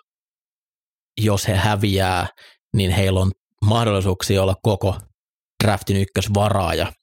[1.21, 2.27] jos he häviää,
[2.75, 3.31] niin heillä on
[3.65, 4.97] mahdollisuuksia olla koko
[5.63, 6.93] draftin ykkösvaraaja,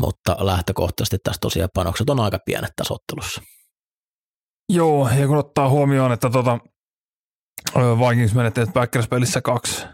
[0.00, 3.42] mutta lähtökohtaisesti tässä tosiaan panokset on aika pienet tässä ottelussa.
[4.72, 6.58] Joo, ja kun ottaa huomioon, että tota,
[7.74, 9.86] Vikings menetti Packers-pelissä kaksi,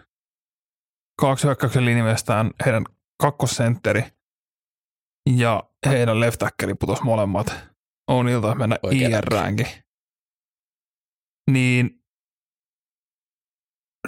[1.20, 2.84] kaksi hyökkäyksen linjamestään, heidän
[3.22, 4.02] kakkosentteri
[5.36, 6.40] ja heidän left
[6.80, 7.46] putos molemmat
[8.10, 9.66] on ilta mennä IRäänkin.
[11.50, 11.86] Niin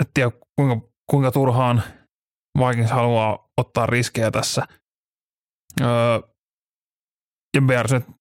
[0.00, 1.82] en tiedä kuinka, kuinka turhaan
[2.58, 4.66] Vikings haluaa ottaa riskejä tässä.
[5.80, 5.86] Öö,
[7.56, 8.15] ja Bears nyt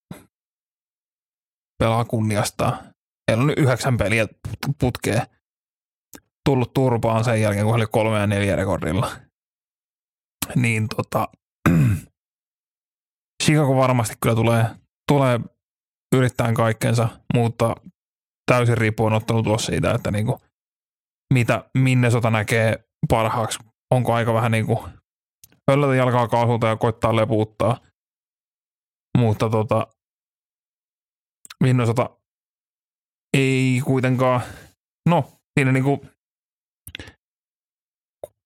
[1.79, 2.83] pelaa kunniasta.
[3.31, 4.27] Heillä on nyt yhdeksän peliä
[4.79, 5.21] putkeen
[6.45, 9.11] tullut turpaan sen jälkeen, kun he oli kolme ja neljä rekordilla.
[10.55, 11.27] Niin tota,
[13.43, 14.65] Chicago varmasti kyllä tulee,
[15.11, 15.39] tulee
[16.15, 17.75] yrittämään kaikkensa, mutta
[18.51, 20.41] täysin riippuen ottanut tuossa siitä, että niinku,
[21.33, 23.59] mitä Minnesota näkee parhaaksi.
[23.91, 24.89] Onko aika vähän niinku
[25.71, 27.77] höllätä jalkaa kaasulta ja koittaa lepuuttaa.
[29.17, 29.87] Mutta tota,
[31.63, 32.09] Minnesota
[33.37, 34.41] ei kuitenkaan,
[35.09, 36.05] no siinä niinku,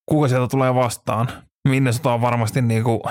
[0.09, 1.27] kuka sieltä tulee vastaan.
[1.67, 3.01] Minnesota on varmasti niinku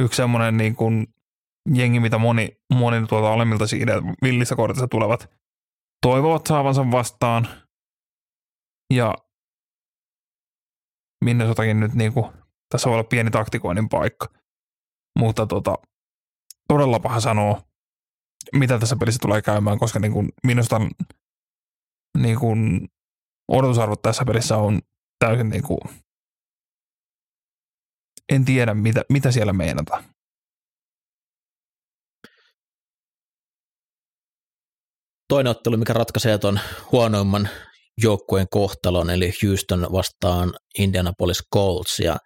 [0.00, 0.84] yksi semmoinen niinku
[1.74, 5.30] jengi, mitä moni, moni tuolta alemmilta siitä villissä kortissa tulevat
[6.06, 7.48] toivovat saavansa vastaan.
[8.94, 9.14] Ja
[11.24, 12.32] Minnesotakin nyt niinku,
[12.68, 14.28] tässä voi olla pieni taktikoinnin paikka.
[15.18, 15.78] Mutta tota,
[16.68, 17.62] todella paha sanoa,
[18.52, 20.80] mitä tässä pelissä tulee käymään, koska niin kuin minusta
[22.18, 22.88] niin kuin
[23.48, 24.80] odotusarvot tässä pelissä on
[25.18, 25.80] täysin niin kuin,
[28.32, 30.04] en tiedä mitä, mitä siellä meinataan.
[35.28, 36.60] Toinen ottelu, mikä ratkaisee tuon
[36.92, 37.48] huonoimman
[38.02, 42.16] joukkueen kohtalon, eli Houston vastaan Indianapolis Colts, ja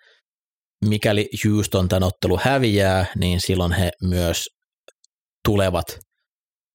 [0.84, 4.44] mikäli Houston tämän ottelu häviää, niin silloin he myös
[5.44, 6.03] tulevat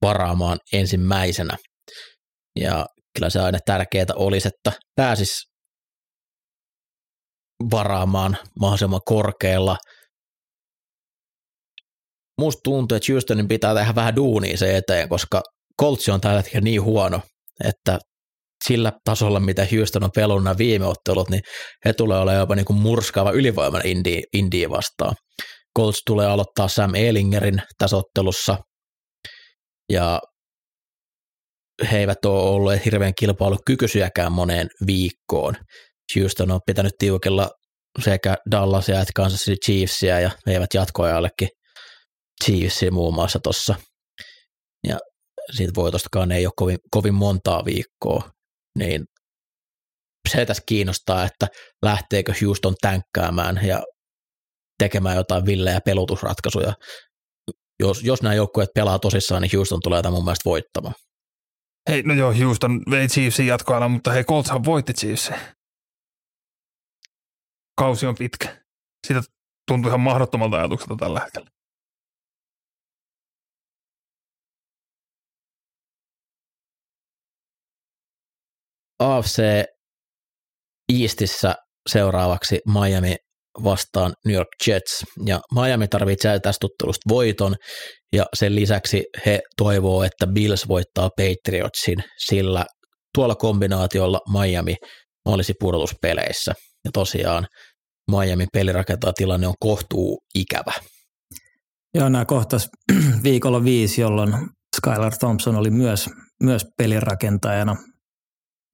[0.01, 1.57] varaamaan ensimmäisenä.
[2.59, 2.85] Ja
[3.15, 5.49] kyllä se aina tärkeää olisi, että pääsis
[7.71, 9.77] varaamaan mahdollisimman korkealla.
[12.41, 15.41] Musta tuntuu, että Houstonin pitää tehdä vähän duunia se eteen, koska
[15.81, 17.21] Colts on tällä hetkellä niin huono,
[17.63, 17.99] että
[18.67, 21.41] sillä tasolla, mitä Houston on pelannut nämä viime ottelut, niin
[21.85, 23.81] he tulee olemaan jopa niin kuin murskaava ylivoiman
[24.33, 25.15] India vastaan.
[25.77, 28.57] Colts tulee aloittaa Sam Elingerin tässä ottelussa,
[29.89, 30.21] ja
[31.91, 35.55] he eivät ole olleet hirveän kilpailukykyisiäkään moneen viikkoon.
[36.15, 37.51] Houston on pitänyt tiukella
[38.03, 41.49] sekä Dallasia että Kansas City Chiefsia ja eivät jatkoajallekin
[42.43, 43.75] Chiefsia muun muassa tuossa.
[44.87, 44.99] Ja
[45.51, 48.29] siitä voitostakaan ei ole kovin, kovin montaa viikkoa,
[48.77, 49.05] niin
[50.29, 51.47] se tässä kiinnostaa, että
[51.85, 53.83] lähteekö Houston tänkkäämään ja
[54.79, 56.73] tekemään jotain villejä pelutusratkaisuja.
[57.80, 60.95] Jos, jos nämä joukkueet pelaa tosissaan, niin Houston tulee tämän mun mielestä voittamaan.
[61.89, 65.36] Hei, no joo, Houston vei Chiefsin jatkoajalla, mutta hei, Coltshan voitti Chiefsin.
[67.80, 68.65] Kausi on pitkä.
[69.07, 69.21] Siitä
[69.67, 71.49] tuntuu ihan mahdottomalta ajatukselta tällä hetkellä.
[78.99, 79.41] AFC
[80.93, 81.55] Eastissä
[81.89, 83.15] seuraavaksi Miami
[83.64, 85.03] vastaan New York Jets.
[85.26, 87.55] Ja Miami tarvitsee tästä tuttelusta voiton,
[88.14, 92.66] ja sen lisäksi he toivoo, että Bills voittaa Patriotsin, sillä
[93.16, 94.76] tuolla kombinaatiolla Miami
[95.26, 96.53] olisi pudotuspeleissä.
[96.86, 97.47] Ja tosiaan
[98.12, 100.74] Miami pelirakentaa tilanne on kohtuu ikävä.
[101.93, 102.70] Joo, nämä kohtas
[103.24, 104.34] viikolla viisi, jolloin
[104.76, 106.10] Skylar Thompson oli myös,
[106.43, 107.76] myös pelirakentajana.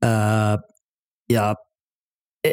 [0.03, 0.57] Ää,
[1.29, 1.55] ja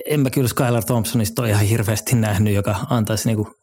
[0.06, 3.54] en mä kyllä Skylar Thompsonista ole ihan hirveästi nähnyt, joka antaisi niinku,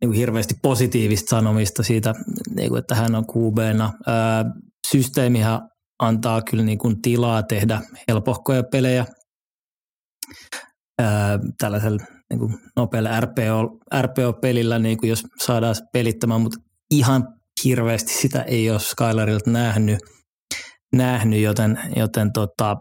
[0.00, 2.14] niinku hirveästi positiivista sanomista siitä,
[2.54, 3.92] niinku, että hän on QBna.
[4.90, 5.60] systeemihän
[5.98, 9.06] antaa kyllä niinku tilaa tehdä helpohkoja pelejä
[11.00, 16.58] ää, tällaisella niinku nopealla RPO, RPO-pelillä, niinku jos saadaan pelittämään, mutta
[16.90, 17.28] ihan
[17.64, 19.98] hirveästi sitä ei ole Skylarilta nähnyt,
[20.92, 22.76] nähnyt joten, joten tota,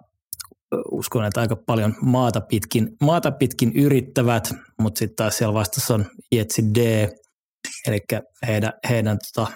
[0.91, 6.05] uskon, että aika paljon maata pitkin, maata pitkin yrittävät, mutta sitten taas siellä vastassa on
[6.31, 7.09] Jetsi D,
[7.87, 7.99] eli
[8.47, 9.51] heidän, heidän tota,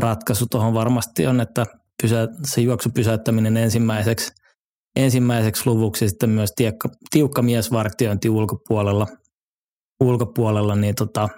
[0.00, 1.66] ratkaisu tuohon varmasti on, että
[2.02, 4.32] pysä, se juoksu pysäyttäminen ensimmäiseksi,
[4.96, 9.06] ensimmäiseksi luvuksi sitten myös tiukka, tiukka miesvartiointi ulkopuolella,
[10.00, 11.28] ulkopuolella niin tota,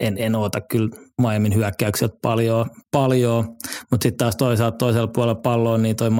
[0.00, 0.88] en, en oota kyllä
[1.20, 3.44] Miamin hyökkäykset paljon, paljon
[3.90, 6.10] mutta sitten taas toisaalta toisella puolella palloa, niin toi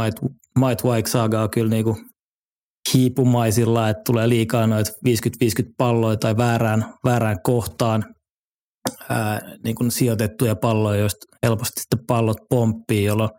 [0.85, 1.97] White Saga on kyllä niinku
[2.95, 8.05] hiipumaisilla, että tulee liikaa noita 50-50 palloja tai väärään, väärään kohtaan
[9.09, 13.31] ää, niin kuin sijoitettuja palloja, joista helposti sitten pallot pomppii, jolloin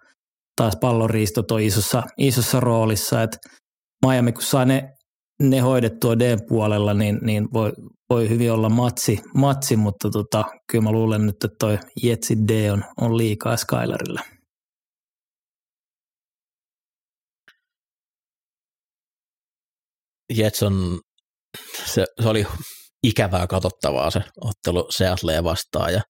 [0.55, 3.38] taas pallonriistot on isossa, isossa roolissa, että
[4.05, 4.89] Miami kun saa ne,
[5.41, 7.72] ne hoidettua D-puolella, niin, niin voi,
[8.09, 12.70] voi hyvin olla matsi, matsi mutta tota, kyllä mä luulen nyt, että toi Jetsi D
[12.72, 14.38] on, on liikaa Skylarille.
[20.34, 20.99] Jets on,
[21.86, 22.47] se, se oli
[23.03, 26.01] ikävää katsottavaa se ottelu Seattleja vastaan ja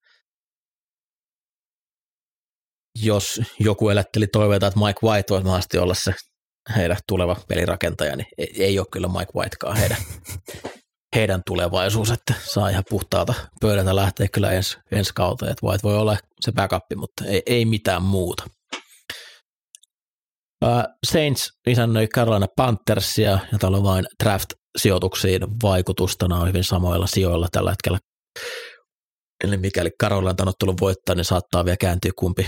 [3.04, 6.14] jos joku elätteli toiveita, että Mike White voisi mahdollisesti olla se
[6.76, 9.98] heidän tuleva pelirakentaja, niin ei, ei ole kyllä Mike Whitekaan heidän,
[11.16, 15.98] heidän tulevaisuus, että saa ihan puhtaalta pöydältä lähteä kyllä ensi, ensi kautta, että White voi
[15.98, 18.44] olla se backup, mutta ei, ei mitään muuta.
[20.66, 26.28] Uh, Saints isännöi Carolina Panthersia ja täällä on vain draft-sijoituksiin vaikutusta.
[26.28, 28.00] Nämä on hyvin samoilla sijoilla tällä hetkellä.
[29.44, 32.48] Eli mikäli Carolina on ottelun voittaa, niin saattaa vielä kääntyä kumpi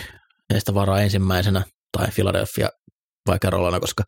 [0.53, 1.63] heistä varaa ensimmäisenä
[1.97, 2.69] tai Philadelphia
[3.27, 4.03] vai Carolina, koska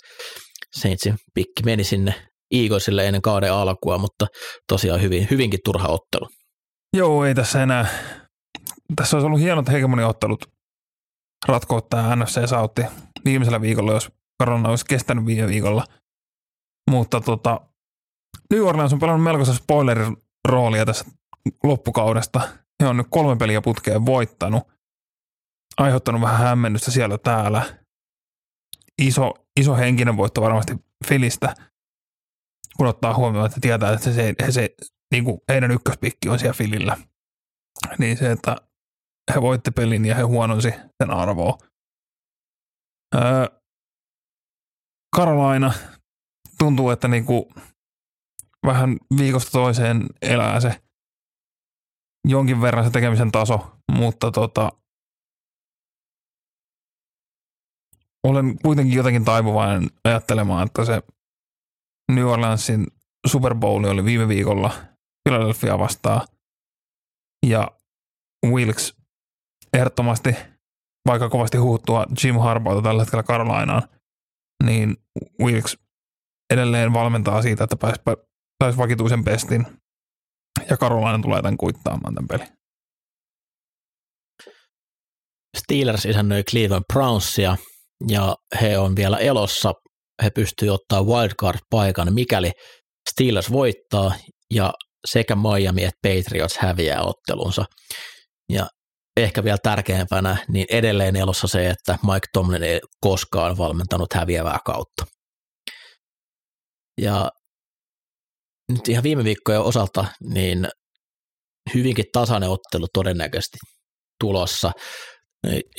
[0.75, 2.13] Saintsin pikki meni sinne
[2.51, 4.27] Eaglesille ennen kauden alkua, mutta
[4.67, 6.29] tosiaan hyvin, hyvinkin turha ottelu.
[6.97, 7.87] Joo, ei tässä enää.
[8.95, 10.45] Tässä olisi ollut hienot hegemoniottelut
[11.47, 12.81] ratkoa tämä NFC Sautti
[13.25, 15.85] viimeisellä viikolla, jos korona olisi kestänyt viime viikolla.
[16.91, 17.61] Mutta tota,
[18.51, 20.17] New Orleans on pelannut melkoisen spoilerin
[20.47, 21.05] roolia tässä
[21.63, 22.41] loppukaudesta.
[22.83, 24.63] He on nyt kolme peliä putkeen voittanut.
[25.77, 27.77] Aiheuttanut vähän hämmennystä siellä täällä.
[29.01, 30.73] Iso, iso henkinen voitto varmasti
[31.07, 31.55] Filistä,
[32.77, 34.75] kun ottaa huomioon, että tietää, että se, se, se
[35.11, 36.97] niin kuin heidän ykköspikki on siellä Filillä.
[37.97, 38.55] Niin se, että
[39.35, 40.69] he voitti pelin ja he huononsi
[41.03, 41.57] sen arvoa.
[45.15, 45.73] Karolaina
[46.57, 47.53] tuntuu, että niinku
[48.65, 50.83] vähän viikosta toiseen elää se
[52.27, 54.71] jonkin verran se tekemisen taso, mutta tota,
[58.27, 61.01] olen kuitenkin jotenkin taipuvainen ajattelemaan, että se
[62.11, 62.87] New Orleansin
[63.27, 64.71] Super Bowl oli viime viikolla
[65.23, 66.27] Philadelphia vastaan.
[67.45, 67.71] Ja
[68.45, 68.95] Wilkes
[69.73, 70.35] ehdottomasti
[71.07, 73.81] vaikka kovasti huuttua Jim Harbauta tällä hetkellä Carolinaan,
[74.63, 74.97] niin
[75.43, 75.77] Wilkes
[76.53, 78.01] edelleen valmentaa siitä, että pääsi,
[78.59, 79.65] pääsi vakituisen pestin
[80.69, 82.47] ja Carolina tulee tämän kuittaamaan tämän pelin.
[85.57, 87.57] Steelers isännöi Cleveland Brownsia
[88.07, 89.73] ja he on vielä elossa.
[90.23, 92.51] He pystyvät ottaa wildcard-paikan, mikäli
[93.09, 94.13] Steelers voittaa
[94.53, 94.73] ja
[95.07, 97.65] sekä Miami että Patriots häviää ottelunsa.
[98.49, 98.67] Ja
[99.17, 105.05] ehkä vielä tärkeämpänä, niin edelleen elossa se, että Mike Tomlin ei koskaan valmentanut häviävää kautta.
[107.01, 107.31] Ja
[108.71, 110.67] nyt ihan viime viikkojen osalta, niin
[111.73, 113.57] hyvinkin tasainen ottelu todennäköisesti
[114.19, 114.71] tulossa.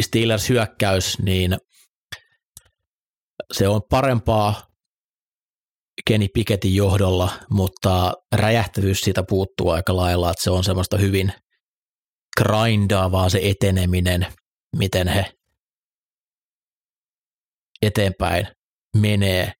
[0.02, 1.56] Steelers hyökkäys, niin
[3.52, 4.66] se on parempaa
[6.06, 11.32] Kenny Piketin johdolla, mutta räjähtävyys siitä puuttuu aika lailla, että se on semmoista hyvin
[12.38, 14.26] grindaavaa se eteneminen,
[14.76, 15.32] miten he
[17.82, 18.46] eteenpäin
[18.96, 19.52] menee.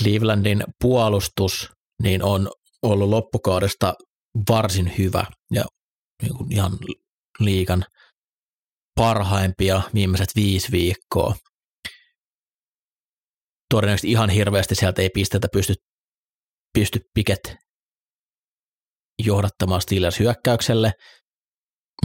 [0.00, 1.70] Clevelandin puolustus
[2.02, 2.50] niin on
[2.82, 3.94] ollut loppukaudesta
[4.48, 5.64] varsin hyvä ja
[6.22, 6.72] niin kuin ihan
[7.38, 7.84] liikan
[8.94, 11.34] parhaimpia viimeiset viisi viikkoa.
[13.70, 15.74] Todennäköisesti ihan hirveästi sieltä ei pistetä pysty,
[16.78, 17.56] pysty piket
[19.24, 20.92] johdattamaan Steelers hyökkäykselle.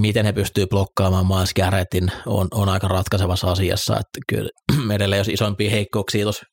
[0.01, 3.93] Miten he pystyy blokkaamaan Miles Garrettin on, on aika ratkaisevassa asiassa.
[3.93, 4.49] Että kyllä
[4.95, 6.45] edelleen jos isompia heikkouksia tuossa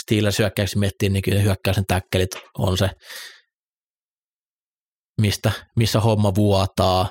[0.00, 2.90] Steelers hyökkäyksi miettii, niin kyllä hyökkäyksen täkkelit on se,
[5.20, 7.08] mistä, missä homma vuotaa.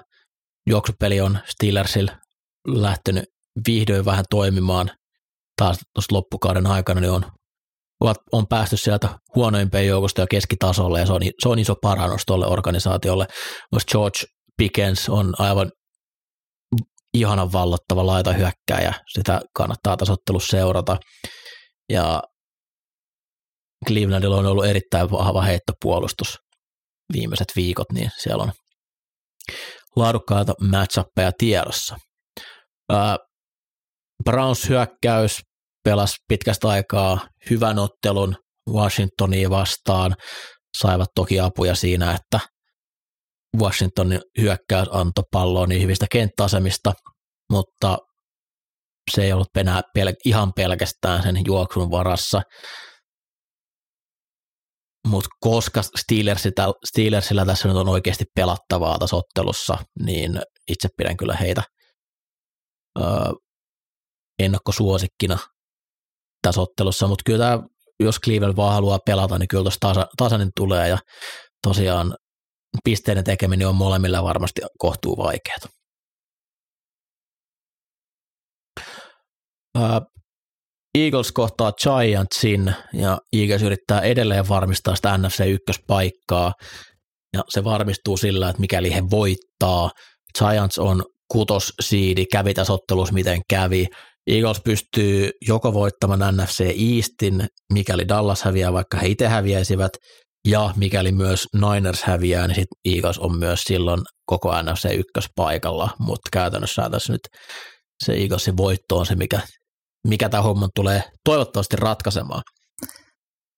[0.70, 2.20] Juoksupeli on Steelersillä
[2.68, 3.24] lähtenyt
[3.68, 4.91] vihdoin vähän toimimaan
[5.57, 7.26] taas tuossa loppukauden aikana, niin on,
[8.32, 12.47] on päästy sieltä huonoimpien joukosta jo keskitasolle ja se on, se on iso parannus tuolle
[12.47, 13.26] organisaatiolle.
[13.72, 14.20] Myös George
[14.58, 15.72] Pickens on aivan
[17.14, 20.97] ihanan vallottava laita hyökkääjä, sitä kannattaa tasottelussa seurata.
[21.89, 22.24] Ja
[23.88, 26.38] Clevelandilla on ollut erittäin vahva heittopuolustus
[27.14, 28.51] viimeiset viikot, niin siellä on
[29.95, 31.95] laadukkaita matchappeja tiedossa.
[34.24, 35.41] Browns hyökkäys
[35.84, 38.36] pelasi pitkästä aikaa hyvän ottelun
[38.70, 40.16] Washingtonia vastaan.
[40.78, 42.39] Saivat toki apuja siinä, että
[43.60, 46.93] Washingtonin hyökkäys antoi palloa niin hyvistä kenttäasemista,
[47.51, 47.97] mutta
[49.12, 52.41] se ei ollut enää pel- ihan pelkästään sen juoksun varassa.
[55.08, 61.36] Mutta koska Steelersillä, Steelersillä tässä nyt on oikeasti pelattavaa tässä ottelussa, niin itse pidän kyllä
[61.36, 61.64] heitä
[62.99, 63.06] öö,
[64.39, 65.38] ennakkosuosikkina
[66.41, 67.64] tässä ottelussa, mutta kyllä tämä,
[67.99, 70.97] jos Cleveland vaan haluaa pelata, niin kyllä tuossa tasa, tasainen tulee ja
[71.68, 72.16] tosiaan
[72.84, 75.57] pisteiden tekeminen on molemmilla varmasti kohtuu vaikeaa.
[80.95, 86.53] Eagles kohtaa Giantsin ja Eagles yrittää edelleen varmistaa sitä NFC ykköspaikkaa
[87.34, 89.91] ja se varmistuu sillä, että mikäli he voittaa,
[90.39, 93.88] Giants on kutossiidi, kävi tässä ottelussa miten kävi.
[94.28, 99.91] Eagles pystyy joko voittamaan NFC Eastin, mikäli Dallas häviää, vaikka he itse häviäisivät,
[100.45, 106.29] ja mikäli myös Niners häviää, niin sitten Eagles on myös silloin koko NFC ykköspaikalla, mutta
[106.33, 107.21] käytännössä tässä nyt
[108.03, 109.39] se Eaglesin voitto on se, mikä
[110.07, 112.41] mikä tämä homma tulee toivottavasti ratkaisemaan.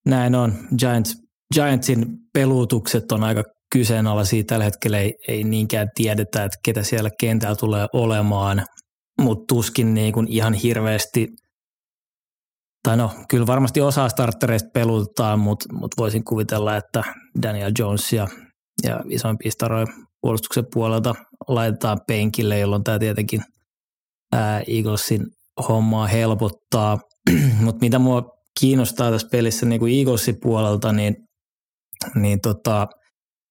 [0.06, 0.54] Näin on.
[0.80, 1.16] Giants,
[1.54, 4.44] Giantsin peluutukset on aika kyseenalaisia.
[4.44, 8.66] Tällä hetkellä ei, ei niinkään tiedetä, että ketä siellä kentällä tulee olemaan,
[9.22, 11.28] mutta tuskin niin kuin ihan hirveästi,
[12.88, 17.04] tai no kyllä varmasti osa starttereista pelutetaan, mutta, mutta voisin kuvitella, että
[17.42, 18.28] Daniel Jones ja,
[18.84, 19.88] ja isoimpia staroja
[20.22, 21.16] puolustuksen puolelta
[21.48, 23.42] laitetaan penkille, jolloin tämä tietenkin
[24.34, 25.26] ää, Eaglesin
[25.70, 26.98] hommaa helpottaa,
[27.64, 28.24] mutta mitä mua
[28.60, 31.16] kiinnostaa tässä pelissä niin kuin Eaglesin puolelta, niin,
[32.16, 32.88] niin tota,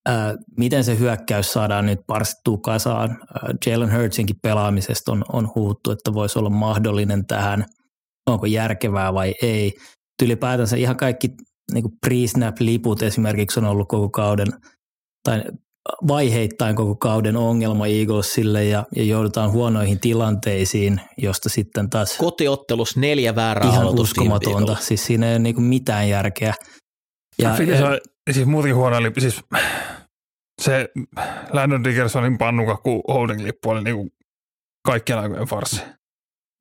[0.07, 3.11] ää, miten se hyökkäys saadaan nyt parsittua kasaan.
[3.11, 7.65] Ää, Jalen Hurtsinkin pelaamisesta on, on huuttu, että voisi olla mahdollinen tähän,
[8.31, 9.73] onko järkevää vai ei.
[10.23, 11.29] Ylipäätänsä ihan kaikki
[11.73, 14.47] niin pre-snap-liput esimerkiksi on ollut koko kauden,
[15.23, 15.43] tai
[16.09, 22.17] vaiheittain koko kauden ongelma Eaglesille ja, ja joudutaan huonoihin tilanteisiin, josta sitten taas...
[22.17, 26.55] Kotiottelus neljä väärää Ihan uskomatonta, siis siinä ei ole niin mitään järkeä.
[27.43, 28.01] Ja, ja, ja,
[28.33, 29.41] siis muutenkin huono, eli siis
[30.63, 30.89] se
[31.53, 34.11] Landon Dickersonin pannukakku holding-lippu oli niin
[34.87, 35.83] kaikkien aikojen farsi.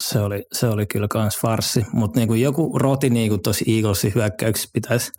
[0.03, 4.69] Se oli, se oli kyllä kans farsi, mutta niin joku roti niin tuossa Eaglesin hyökkäyksessä
[4.73, 5.11] pitäisi,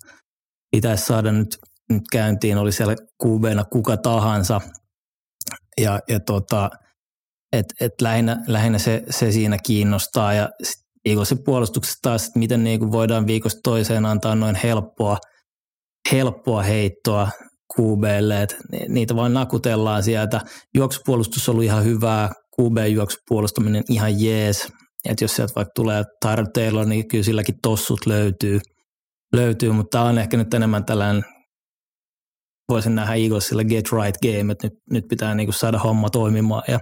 [0.70, 1.58] pitäisi saada nyt
[1.90, 4.60] nyt käyntiin, oli siellä QBna kuka tahansa.
[5.80, 6.70] Ja, ja tota,
[7.52, 10.32] et, et lähinnä, lähinnä se, se, siinä kiinnostaa.
[10.32, 10.48] Ja
[11.04, 15.18] Eaglesin puolustuksessa taas, että miten niin kuin voidaan viikosta toiseen antaa noin helppoa,
[16.12, 17.30] helppoa heittoa
[17.76, 18.56] QBlle, että
[18.88, 20.40] niitä vaan nakutellaan sieltä.
[20.74, 24.72] Juoksupuolustus on ollut ihan hyvää, QB-juoksupuolustaminen ihan jees,
[25.04, 26.04] että jos sieltä vaikka tulee
[26.54, 28.60] Taylor, niin kyllä silläkin tossut löytyy,
[29.32, 31.24] löytyy mutta tämä on ehkä nyt enemmän tällainen
[32.68, 36.78] voisin nähdä Eaglesilla get right game, että nyt, nyt pitää niinku saada homma toimimaan ja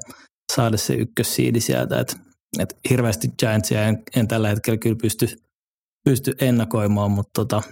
[0.53, 2.17] saada se ykkössiidi sieltä, että
[2.59, 5.27] et hirveästi Giantsia en, en, tällä hetkellä kyllä pysty,
[6.05, 7.63] pysty ennakoimaan, mutta tota,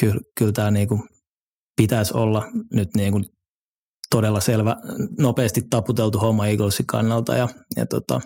[0.00, 1.06] kyllä, kyllä tämä niinku
[1.76, 3.20] pitäisi olla nyt niinku
[4.12, 4.76] todella selvä,
[5.18, 8.20] nopeasti taputeltu homma Eaglesin kannalta ja, ja tota,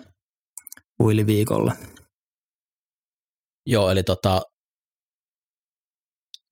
[1.25, 1.73] viikolla.
[3.65, 4.41] Joo, eli tota,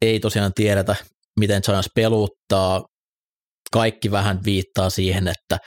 [0.02, 0.96] ei tosiaan tiedetä,
[1.40, 2.86] miten Giants peluttaa.
[3.74, 5.58] Kaikki vähän viittaa siihen, että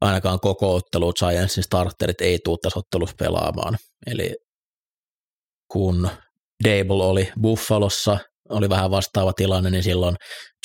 [0.00, 3.76] ainakaan koko ottelu Giantsin starterit ei tule tässä ottelussa pelaamaan.
[4.06, 4.36] Eli
[5.72, 6.10] kun
[6.64, 8.18] Dable oli Buffalossa,
[8.48, 10.16] oli vähän vastaava tilanne, niin silloin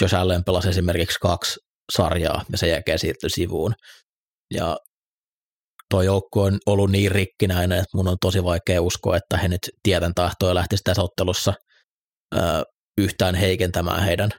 [0.01, 1.59] Josh Allen pelasi esimerkiksi kaksi
[1.95, 3.73] sarjaa ja sen jälkeen siirtyi sivuun.
[4.53, 4.77] Ja
[5.91, 9.59] tuo joukko on ollut niin rikkinäinen, että mun on tosi vaikea uskoa, että he nyt
[9.83, 11.53] tieten tahtoja lähtisi tässä ottelussa
[12.35, 12.39] ö,
[12.97, 14.29] yhtään heikentämään heidän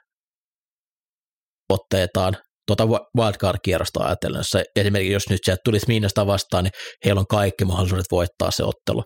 [1.73, 2.37] otteitaan
[2.67, 2.85] tuota
[3.19, 4.45] wildcard-kierrosta ajatellen.
[4.45, 6.73] Se, esimerkiksi jos nyt sieltä tulisi Miinasta vastaan, niin
[7.05, 9.05] heillä on kaikki mahdollisuudet voittaa se ottelu.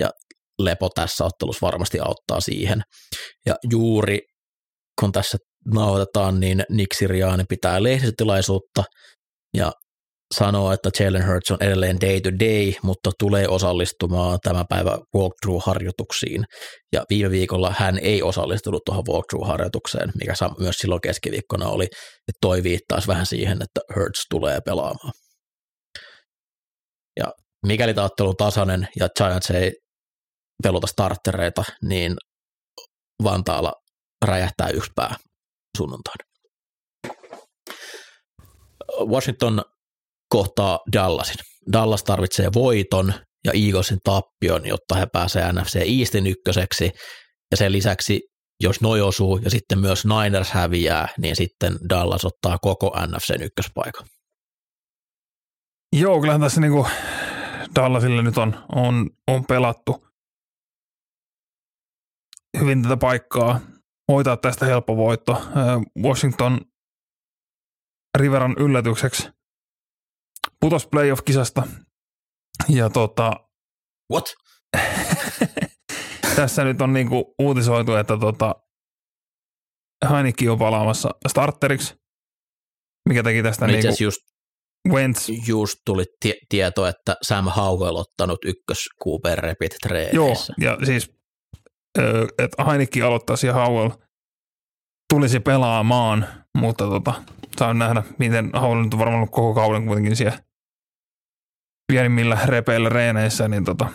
[0.00, 0.10] Ja
[0.62, 2.82] Lepo tässä ottelussa varmasti auttaa siihen.
[3.46, 4.18] Ja juuri
[5.00, 5.38] kun tässä
[5.74, 8.84] nauhoitetaan, niin Nick Siriani pitää lehdistötilaisuutta
[9.56, 9.72] ja
[10.34, 16.44] sanoo, että Jalen Hurts on edelleen day to day, mutta tulee osallistumaan tämän päivän walkthrough-harjoituksiin.
[16.92, 22.62] Ja viime viikolla hän ei osallistunut tuohon walkthrough-harjoitukseen, mikä myös silloin keskiviikkona oli, että toi
[22.62, 25.12] viittaisi vähän siihen, että Hurts tulee pelaamaan.
[27.20, 27.32] Ja
[27.66, 29.72] mikäli tämä ottelu tasainen ja Giants ei
[30.62, 32.16] peluta startereita, niin
[33.24, 33.72] Vantaalla
[34.24, 35.16] räjähtää yksi pää
[35.76, 36.24] sunnuntaina.
[39.06, 39.62] Washington
[40.28, 41.36] kohtaa Dallasin.
[41.72, 43.14] Dallas tarvitsee voiton
[43.44, 46.90] ja Eaglesin tappion, jotta he pääsevät NFC Eastin ykköseksi.
[47.50, 48.20] Ja sen lisäksi,
[48.60, 54.06] jos noi osuu ja sitten myös Niners häviää, niin sitten Dallas ottaa koko NFCn ykköspaikan.
[55.96, 56.86] Joo, kyllähän tässä niinku
[57.74, 60.06] Dallasille nyt on, on, on pelattu
[62.60, 63.60] hyvin tätä paikkaa
[64.12, 65.42] hoitaa tästä helppo voitto.
[66.02, 66.60] Washington
[68.18, 69.28] Riveran yllätykseksi
[70.60, 71.62] putos playoff-kisasta.
[72.68, 73.32] Ja tota...
[74.12, 74.24] What?
[76.36, 78.54] tässä nyt on niinku uutisoitu, että tota,
[80.10, 81.94] Heineken on palaamassa starteriksi,
[83.08, 84.18] mikä teki tästä no niinku just,
[84.88, 85.28] Wentz.
[85.46, 89.76] Just tuli tie- tieto, että Sam Howell ottanut ykkös QB repit
[90.12, 91.17] Joo, ja siis
[92.38, 93.90] että Heineken aloittaisi ja Howell
[95.12, 96.26] tulisi pelaamaan,
[96.58, 97.22] mutta tota,
[97.56, 100.38] saa nähdä, miten Howell nyt on varmaan ollut koko kauden kuitenkin siellä
[101.92, 103.88] pienimmillä repeillä reeneissä, niin tota,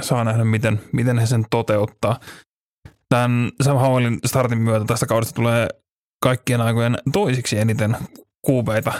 [0.00, 2.20] saa nähdä, miten, miten he sen toteuttaa.
[3.08, 5.68] Tämän Sam Howellin startin myötä tästä kaudesta tulee
[6.22, 7.96] kaikkien aikojen toisiksi eniten
[8.46, 8.92] kuubeita.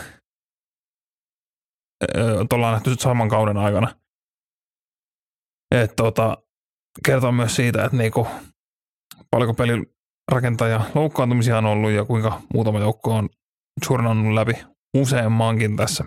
[2.51, 3.95] Tuolla on nähty saman kauden aikana.
[5.75, 6.37] Et tota,
[7.05, 8.27] kertoo myös siitä, että niinku,
[9.31, 9.87] paljonko pelin
[10.33, 13.29] rakentaja loukkaantumisia on ollut ja kuinka muutama joukko on
[13.85, 14.53] surnannut läpi
[14.97, 16.05] useammankin tässä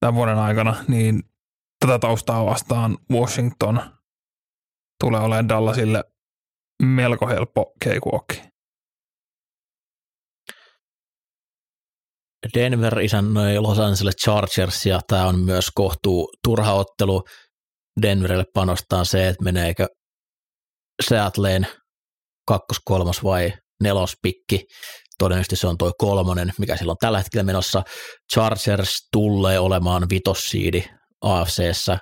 [0.00, 1.22] tämän vuoden aikana, niin
[1.80, 3.80] tätä taustaa vastaan Washington
[5.00, 6.04] tulee olemaan Dallasille
[6.82, 8.28] melko helppo cakewalk.
[12.54, 17.24] Denver isännöi Los Angeles Chargers ja tämä on myös kohtuu turha ottelu.
[18.02, 19.86] Denverille panostaa se, että meneekö
[21.08, 21.66] Seattleen
[22.48, 24.64] kakkos, kolmas vai nelospikki.
[25.18, 27.82] Todennäköisesti se on tuo kolmonen, mikä silloin tällä hetkellä menossa.
[28.32, 30.84] Chargers tulee olemaan vitossiidi
[31.20, 31.98] AFCssä,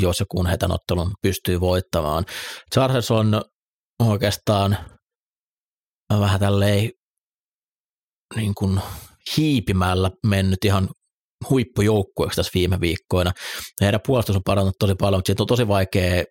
[0.00, 2.24] jos ja kun he tämän ottelun pystyy voittamaan.
[2.74, 3.42] Chargers on
[3.98, 4.78] oikeastaan
[6.20, 6.90] vähän tälleen
[8.36, 8.80] niin kuin
[9.36, 10.88] hiipimällä mennyt ihan
[11.50, 13.32] huippujoukkueeksi tässä viime viikkoina.
[13.80, 16.24] Heidän puolustus on parannut tosi paljon, mutta on tosi vaikea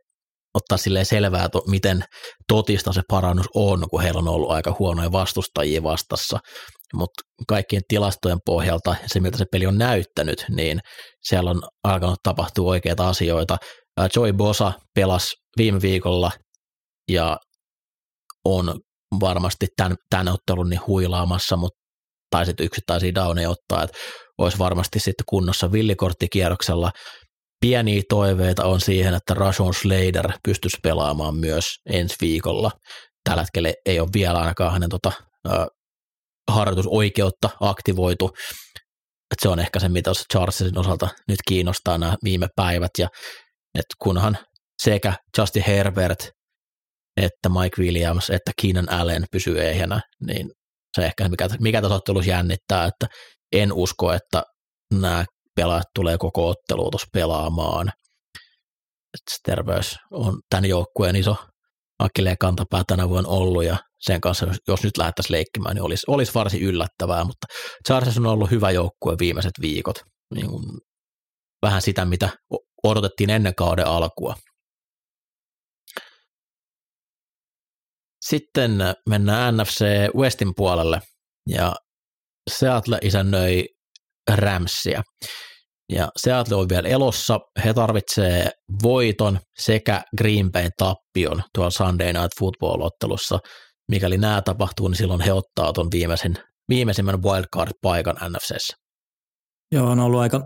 [0.54, 2.04] ottaa silleen selvää, to, miten
[2.48, 6.40] totista se parannus on, kun heillä on ollut aika huonoja vastustajia vastassa.
[6.94, 10.80] Mutta kaikkien tilastojen pohjalta ja se, miltä se peli on näyttänyt, niin
[11.24, 13.58] siellä on alkanut tapahtua oikeita asioita.
[14.16, 16.32] Joy Bosa pelasi viime viikolla
[17.12, 17.38] ja
[18.46, 18.80] on
[19.20, 21.80] varmasti tämän, tämän ottelun niin huilaamassa, mutta
[22.30, 23.98] tai sitten yksittäisiä downeja ottaa, että
[24.38, 26.92] olisi varmasti sitten kunnossa villikorttikierroksella.
[27.62, 32.72] Pieniä toiveita on siihen, että Rashon Slater pystyisi pelaamaan myös ensi viikolla.
[33.24, 35.12] Tällä hetkellä ei ole vielä ainakaan hänen tota,
[36.52, 38.32] harjoitusoikeutta aktivoitu.
[39.32, 42.92] Et se on ehkä se, mitä Charlesin osalta nyt kiinnostaa nämä viime päivät.
[42.98, 43.08] Ja
[43.76, 44.38] että kunhan
[44.82, 46.30] sekä Justin Herbert
[47.22, 50.52] että Mike Williams että Keenan Allen pysyy ehjänä, niin
[50.96, 53.08] se ehkä mikä, mikä tässä ottelussa jännittää, että
[53.52, 54.44] en usko, että
[54.94, 55.26] nämä
[55.56, 57.88] pelaajat tulee koko ottelu tuossa pelaamaan.
[59.14, 61.36] Et terveys on tämän joukkueen iso
[62.00, 66.34] akilleen kantapää tänä vuonna ollut ja sen kanssa, jos nyt lähdettäisiin leikkimään, niin olisi, olisi
[66.34, 67.48] varsin yllättävää, mutta
[67.88, 70.00] Chargers on ollut hyvä joukkue viimeiset viikot.
[70.36, 70.64] Niin kuin
[71.62, 72.30] vähän sitä, mitä
[72.84, 74.36] odotettiin ennen kauden alkua.
[78.22, 78.72] Sitten
[79.10, 79.86] mennään NFC
[80.16, 81.02] Westin puolelle
[81.50, 81.76] ja
[82.52, 83.66] Seattle isännöi
[84.32, 85.02] Ramsia.
[85.92, 87.40] Ja Seattle on vielä elossa.
[87.66, 88.52] He tarvitsee
[88.84, 93.40] voiton sekä Green Bayn tappion tuolla Sunday Night Football-ottelussa.
[93.92, 96.34] Mikäli nämä tapahtuu, niin silloin he ottaa tuon viimeisen,
[96.70, 98.74] viimeisimmän wildcard-paikan NFCssä.
[99.72, 100.42] Joo, on ollut aika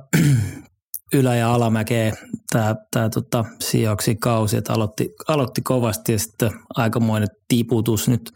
[1.14, 2.14] ylä- ja alamäkeä
[2.52, 8.32] tämä, tämä tota, Seahawksin kausi, että aloitti, aloitti kovasti ja sitten aikamoinen tiputus nyt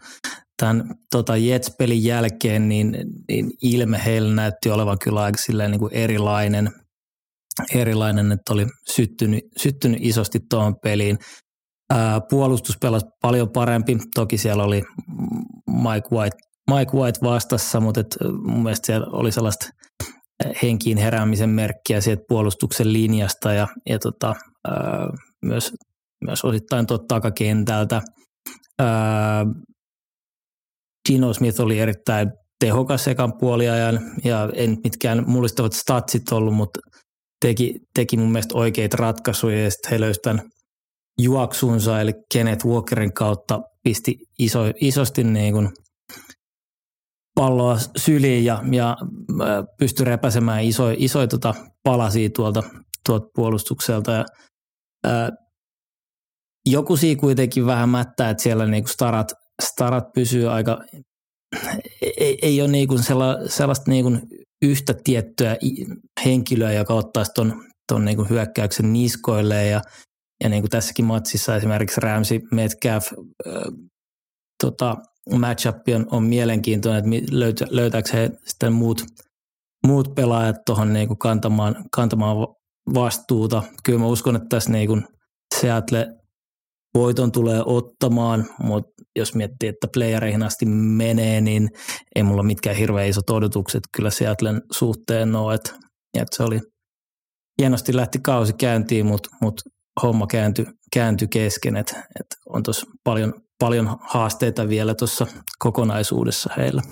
[0.56, 2.96] tämän tota Jets-pelin jälkeen, niin,
[3.28, 6.70] niin ilme heillä näytti olevan kyllä aika silleen niin kuin erilainen,
[7.74, 11.18] erilainen, että oli syttynyt, syttynyt isosti tuohon peliin.
[11.90, 14.82] Ää, puolustus pelasi paljon parempi, toki siellä oli
[15.66, 16.36] Mike White,
[16.70, 19.66] Mike White vastassa, mutta et mun mielestä siellä oli sellaista
[20.62, 24.34] henkiin heräämisen merkkiä sieltä puolustuksen linjasta ja, ja tota,
[24.68, 25.08] ää,
[25.44, 25.72] myös,
[26.24, 28.02] myös osittain tuolta takakentältä.
[28.78, 29.44] Ää,
[31.08, 32.30] Gino Smith oli erittäin
[32.60, 36.80] tehokas ekan puoliajan ja en mitkään mullistavat statsit ollut, mutta
[37.40, 40.40] teki, teki mun mielestä oikeita ratkaisuja ja sitten he löysivät
[41.20, 45.68] juoksunsa eli Kenneth Walkerin kautta pisti iso, isosti niin kuin
[47.34, 48.96] palloa syliin ja, ja
[49.78, 52.62] pystyi repäsemään isoja iso, tota palasia tuolta,
[53.06, 54.12] tuolta puolustukselta.
[54.12, 54.24] Ja,
[55.04, 55.30] ää,
[56.66, 59.32] joku siinä kuitenkin vähän mättää, että siellä niinku starat,
[59.62, 60.84] starat pysyy aika,
[62.16, 64.18] ei, ei ole niinku sella, sellaista niinku
[64.62, 65.56] yhtä tiettyä
[66.24, 69.80] henkilöä, joka ottaisi ton, ton niinku hyökkäyksen niskoille ja,
[70.42, 73.06] ja niinku tässäkin matsissa esimerkiksi Ramsey, Metcalf,
[73.46, 73.62] äh,
[74.62, 74.96] tota,
[75.30, 79.04] matchup on, on mielenkiintoinen, että löytä, löytääkö he sitten muut,
[79.86, 82.36] muut pelaajat tuohon niinku kantamaan, kantamaan
[82.94, 83.62] vastuuta.
[83.84, 85.00] Kyllä mä uskon, että tässä niinku
[85.60, 86.23] Seattle
[86.94, 91.68] voiton tulee ottamaan, mutta jos miettii, että playereihin asti menee, niin
[92.16, 95.54] ei mulla mitkään hirveän isot odotukset kyllä Seattlen suhteen ole.
[95.54, 95.70] Että,
[96.14, 96.60] että se oli
[97.60, 99.62] hienosti lähti kausi käyntiin, mutta, mutta
[100.02, 105.26] homma kääntyi, kääntyi kesken, että, että on tuossa paljon, paljon haasteita vielä tuossa
[105.58, 106.82] kokonaisuudessa heillä.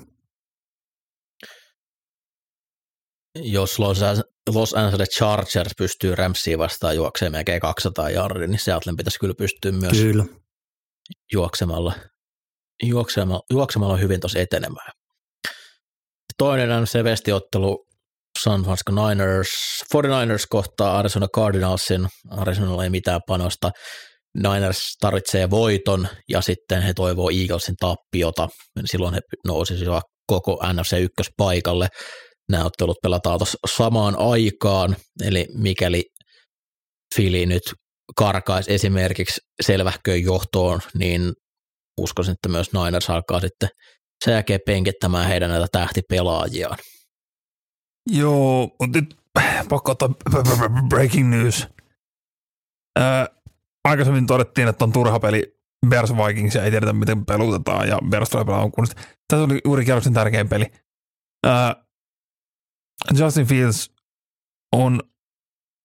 [3.42, 3.98] Jos Los
[4.76, 9.98] Angeles Chargers pystyy Ramsiin vastaan juoksemaan melkein 200 jardia, niin Seattlein pitäisi kyllä pystyä myös
[9.98, 10.24] kyllä.
[11.32, 11.92] juoksemalla,
[12.82, 14.92] juoksemalla, juoksemalla hyvin tuossa etenemään.
[16.38, 17.86] Toinen on se vestiottelu
[18.42, 19.48] San Francisco Niners,
[19.94, 22.06] 49ers kohtaa Arizona Cardinalsin.
[22.30, 23.70] Arizonalla ei mitään panosta.
[24.42, 28.48] Niners tarvitsee voiton ja sitten he toivoo Eaglesin tappiota.
[28.84, 31.88] Silloin he nousisivat koko NFC ykköspaikalle.
[32.52, 36.04] Nämä ottelut pelataan samaan aikaan, eli mikäli
[37.14, 37.62] Fili nyt
[38.16, 41.32] karkaisi esimerkiksi selvähköön johtoon, niin
[42.00, 43.68] uskoisin, että myös Niners alkaa sitten
[44.24, 46.78] sen jälkeen penkittämään heidän näitä tähtipelaajiaan.
[48.10, 49.16] Joo, mutta nyt
[49.68, 50.08] pakko ottaa
[50.88, 51.66] breaking news.
[52.98, 53.28] Ää,
[53.84, 55.54] aikaisemmin todettiin, että on turha peli
[55.88, 59.02] Bears Vikings ja ei tiedetä, miten pelutetaan ja Bears tulee pelaamaan kunnosta.
[59.28, 60.66] Tässä oli juuri kierroksen tärkein peli.
[61.46, 61.84] Ää,
[63.18, 63.90] Justin Fields
[64.72, 65.00] on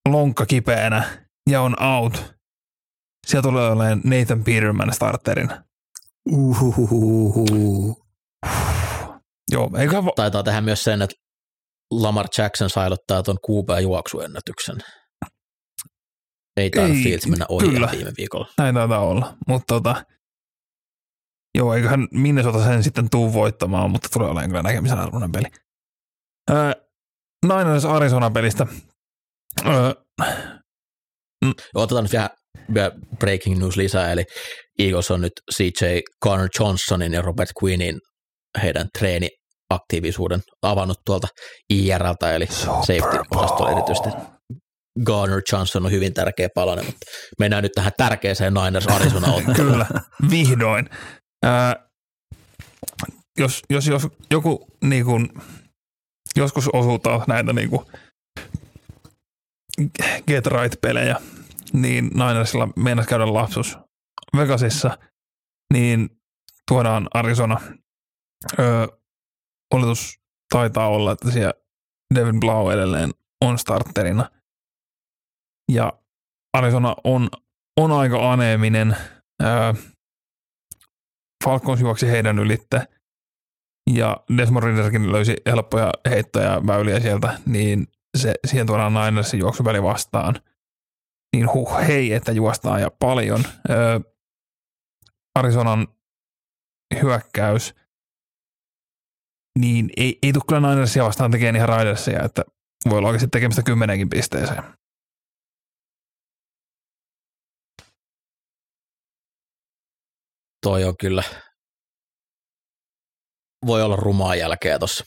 [0.10, 2.34] lonkka kipeänä ja on out.
[3.28, 5.64] Siellä tulee olemaan Nathan Peterman starterina.
[6.32, 8.04] Uhuhuhu.
[9.52, 11.16] Joo, eikä va- Taitaa tehdä myös sen, että
[11.92, 14.76] Lamar Jackson sailottaa tuon kuupään juoksuennätyksen.
[16.58, 17.90] Ei taida Fields mennä ohi kyllä.
[17.92, 18.48] viime viikolla.
[18.58, 20.06] Näin taitaa olla, mutta tota,
[21.58, 25.46] joo, eiköhän Minnesota sen sitten tuu voittamaan, mutta tulee olemaan kyllä näkemisen arvoinen peli.
[26.52, 26.72] Öö,
[27.48, 28.68] Niners Arizona pelistä.
[29.68, 29.94] Öö,
[31.46, 31.54] mm.
[31.76, 32.30] Otetaan nyt vielä,
[32.74, 34.24] vielä breaking news lisää, eli
[34.80, 35.86] Eagles on nyt CJ
[36.24, 38.00] Connor Johnsonin ja Robert Quinnin
[38.62, 39.30] heidän treeni
[39.70, 41.28] aktiivisuuden avannut tuolta
[41.70, 42.46] IRLtä, eli
[42.82, 44.10] safety-osastolla erityisesti.
[45.06, 47.06] Garner Johnson on hyvin tärkeä palanen, mutta
[47.40, 49.86] mennään nyt tähän tärkeäseen Niners Arizona Kyllä,
[50.30, 50.90] vihdoin.
[51.44, 51.76] Ää,
[53.40, 55.30] jos, jos, jos joku niin kuin,
[56.38, 57.86] joskus osuutaan näitä niin kuin,
[60.28, 61.16] get right-pelejä,
[61.74, 63.78] niin Ninersilla meinas käydä lapsus
[64.38, 64.98] Vegasissa,
[65.74, 66.10] niin
[66.68, 67.62] tuodaan Arizona.
[68.60, 68.88] Öö,
[69.74, 70.20] oletus
[70.54, 71.54] taitaa olla, että siellä
[72.16, 73.12] Devin Blau edelleen
[73.42, 74.32] on starterina.
[75.72, 75.94] Ja
[76.54, 77.30] Arizona on,
[77.80, 78.98] on aika aneeminen.
[79.44, 79.74] Öö,
[81.46, 82.88] Falcons juoksi heidän ylitte
[83.94, 90.36] ja Desmond Ridderkin löysi helppoja heittoja väyliä sieltä, niin se, siihen tuodaan Ninersin juoksuväli vastaan.
[91.36, 93.44] Niin huh, hei, että juostaan ja paljon.
[93.70, 94.00] Öö,
[95.36, 95.88] Arizonan
[97.02, 97.76] hyökkäys,
[99.60, 102.44] niin ei, ei tule kyllä Ninersia vastaan tekemään ihan Raidersia, että
[102.90, 104.64] voi olla oikeasti tekemistä kymmenenkin pisteeseen.
[110.64, 111.24] Toi on kyllä,
[113.66, 115.06] voi olla rumaa jälkeä tuossa.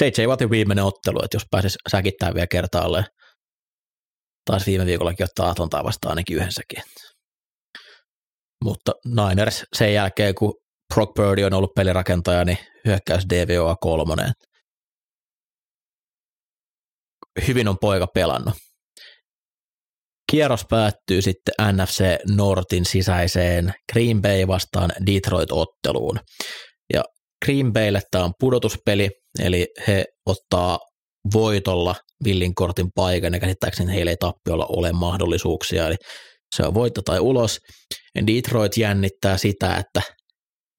[0.00, 3.04] JJ Wattin viimeinen ottelu, että jos pääsisi säkittämään vielä kertaalleen.
[4.44, 6.82] Taisi viime viikollakin ottaa Atontaa vastaan ainakin yhdensäkin.
[8.64, 10.54] Mutta Niners sen jälkeen, kun
[10.94, 14.32] Brock Purdy on ollut pelirakentaja, niin hyökkäys DVOA kolmonen.
[17.46, 18.54] Hyvin on poika pelannut.
[20.30, 22.04] Kierros päättyy sitten NFC
[22.36, 26.20] Nortin sisäiseen Green Bay vastaan Detroit-otteluun.
[27.44, 30.78] Green Baylle tämä on pudotuspeli, eli he ottaa
[31.32, 35.96] voitolla villin kortin paikan, ja käsittääkseni heillä ei tappiolla ole mahdollisuuksia, eli
[36.56, 37.58] se on voitto tai ulos.
[38.26, 40.02] Detroit jännittää sitä, että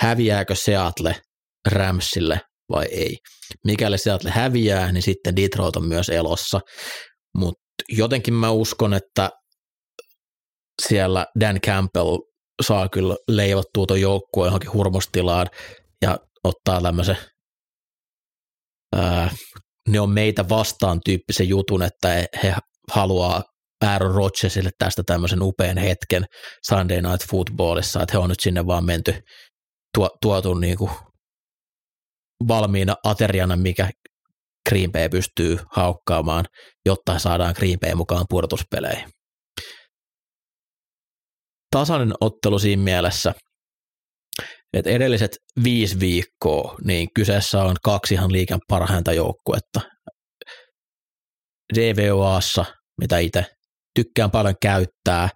[0.03, 1.16] häviääkö Seattle
[1.72, 3.18] Ramsille vai ei.
[3.66, 6.60] Mikäli Seattle häviää, niin sitten Detroit on myös elossa,
[7.38, 9.30] mutta jotenkin mä uskon, että
[10.88, 12.18] siellä Dan Campbell
[12.68, 15.47] saa kyllä leivottua tuon joukkueen johonkin hurmostilaan
[16.01, 17.18] ja ottaa tämmöisen
[18.96, 19.32] ää,
[19.88, 22.56] ne on meitä vastaan tyyppisen jutun, että he
[22.92, 23.44] haluaa
[23.86, 26.26] Aaron Rodgersille tästä tämmöisen upean hetken
[26.70, 29.16] Sunday Night Footballissa, että he on nyt sinne vaan menty
[29.98, 30.92] tuo, tuotu niin kuin
[32.48, 33.90] valmiina ateriana, mikä
[34.70, 36.46] Green Bay pystyy haukkaamaan,
[36.86, 39.10] jotta saadaan Green Bay mukaan pudotuspeleihin.
[41.72, 43.34] Tasainen ottelu siinä mielessä,
[44.74, 45.32] että edelliset
[45.63, 49.82] viisi viikkoa, niin kyseessä on kaksi ihan liikan parhainta joukkuetta.
[51.76, 52.65] DVOassa,
[53.01, 53.45] mitä itse
[53.95, 55.30] tykkään paljon käyttää,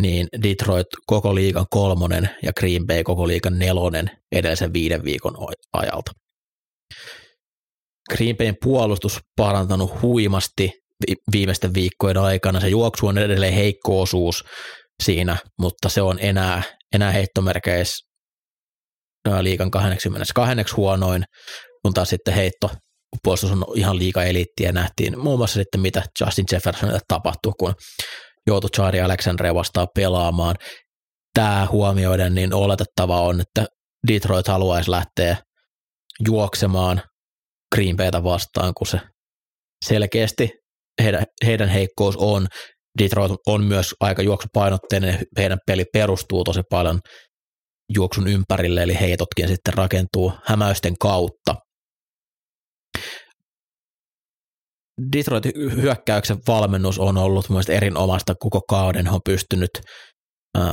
[0.00, 5.34] niin Detroit koko liikan kolmonen ja Green Bay koko liikan nelonen edellisen viiden viikon
[5.72, 6.12] ajalta.
[8.10, 10.72] Green Bayn puolustus parantanut huimasti
[11.32, 12.60] viimeisten viikkojen aikana.
[12.60, 14.44] Se juoksu on edelleen heikko osuus
[15.02, 16.62] siinä, mutta se on enää,
[16.94, 18.11] enää heittomerkeissä
[19.40, 21.24] liikan 82 huonoin,
[21.82, 22.70] kun taas sitten heitto
[23.22, 24.72] puolustus on ihan liika eliittiä.
[24.72, 27.74] Nähtiin muun muassa sitten, mitä Justin Jeffersonille tapahtui, kun
[28.46, 30.56] joutui Charlie Alexandria vastaan pelaamaan.
[31.34, 33.66] Tämä huomioiden, niin oletettava on, että
[34.08, 35.36] Detroit haluaisi lähteä
[36.28, 37.02] juoksemaan
[37.74, 39.00] Green Baytä vastaan, kun se
[39.84, 40.50] selkeästi
[41.02, 42.46] heidän, heidän heikkous on.
[42.98, 47.00] Detroit on myös aika juoksupainotteinen, heidän peli perustuu tosi paljon
[47.94, 51.54] juoksun ympärille, eli heitotkin sitten rakentuu hämäysten kautta.
[55.16, 55.44] Detroit
[55.76, 59.06] hyökkäyksen valmennus on ollut mielestäni erinomaista koko kauden.
[59.06, 59.70] He on pystynyt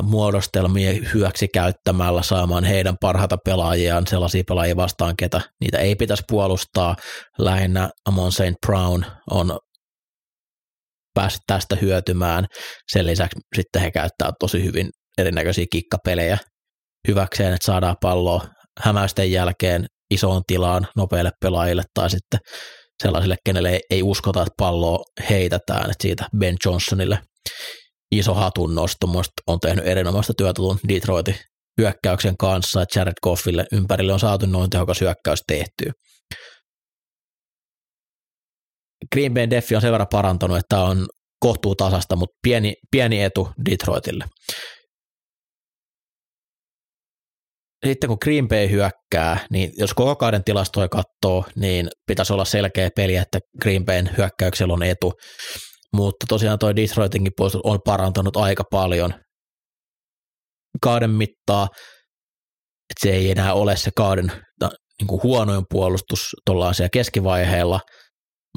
[0.03, 6.95] muodostelmia hyväksi käyttämällä saamaan heidän parhaita pelaajiaan sellaisia pelaajia vastaan, ketä niitä ei pitäisi puolustaa.
[7.37, 8.55] Lähinnä Amon St.
[8.67, 9.59] Brown on
[11.13, 12.45] päässyt tästä hyötymään.
[12.91, 16.37] Sen lisäksi sitten he käyttää tosi hyvin erinäköisiä kikkapelejä
[17.07, 18.47] hyväkseen, että saadaan palloa
[18.79, 22.39] hämäysten jälkeen isoon tilaan nopeille pelaajille tai sitten
[23.03, 27.19] sellaisille, kenelle ei uskota, että palloa heitetään, että siitä Ben Johnsonille
[28.11, 29.07] iso hatun nosto.
[29.47, 31.35] on tehnyt erinomaista työtä tuon Detroitin
[31.81, 35.91] hyökkäyksen kanssa, että Jared Goffille ympärille on saatu noin tehokas hyökkäys tehtyä.
[39.13, 41.07] Green Bay Deffi on sen verran parantanut, että on
[41.39, 44.25] kohtuu tasasta, mutta pieni, pieni etu Detroitille.
[47.85, 52.89] Sitten kun Green Bay hyökkää, niin jos koko kauden tilastoja katsoo, niin pitäisi olla selkeä
[52.95, 55.13] peli, että Green Bayn hyökkäyksellä on etu.
[55.95, 59.13] Mutta tosiaan toi Detroitinkin puolustus on parantanut aika paljon
[60.81, 61.67] kauden mittaa,
[62.89, 64.31] että se ei enää ole se kauden
[64.99, 67.79] niin kuin huonoin puolustus tuolla siellä keskivaiheella,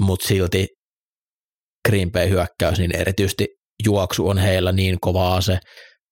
[0.01, 0.67] mutta silti
[1.89, 3.47] Green Bay hyökkäys, niin erityisesti
[3.85, 5.59] juoksu on heillä niin kovaa se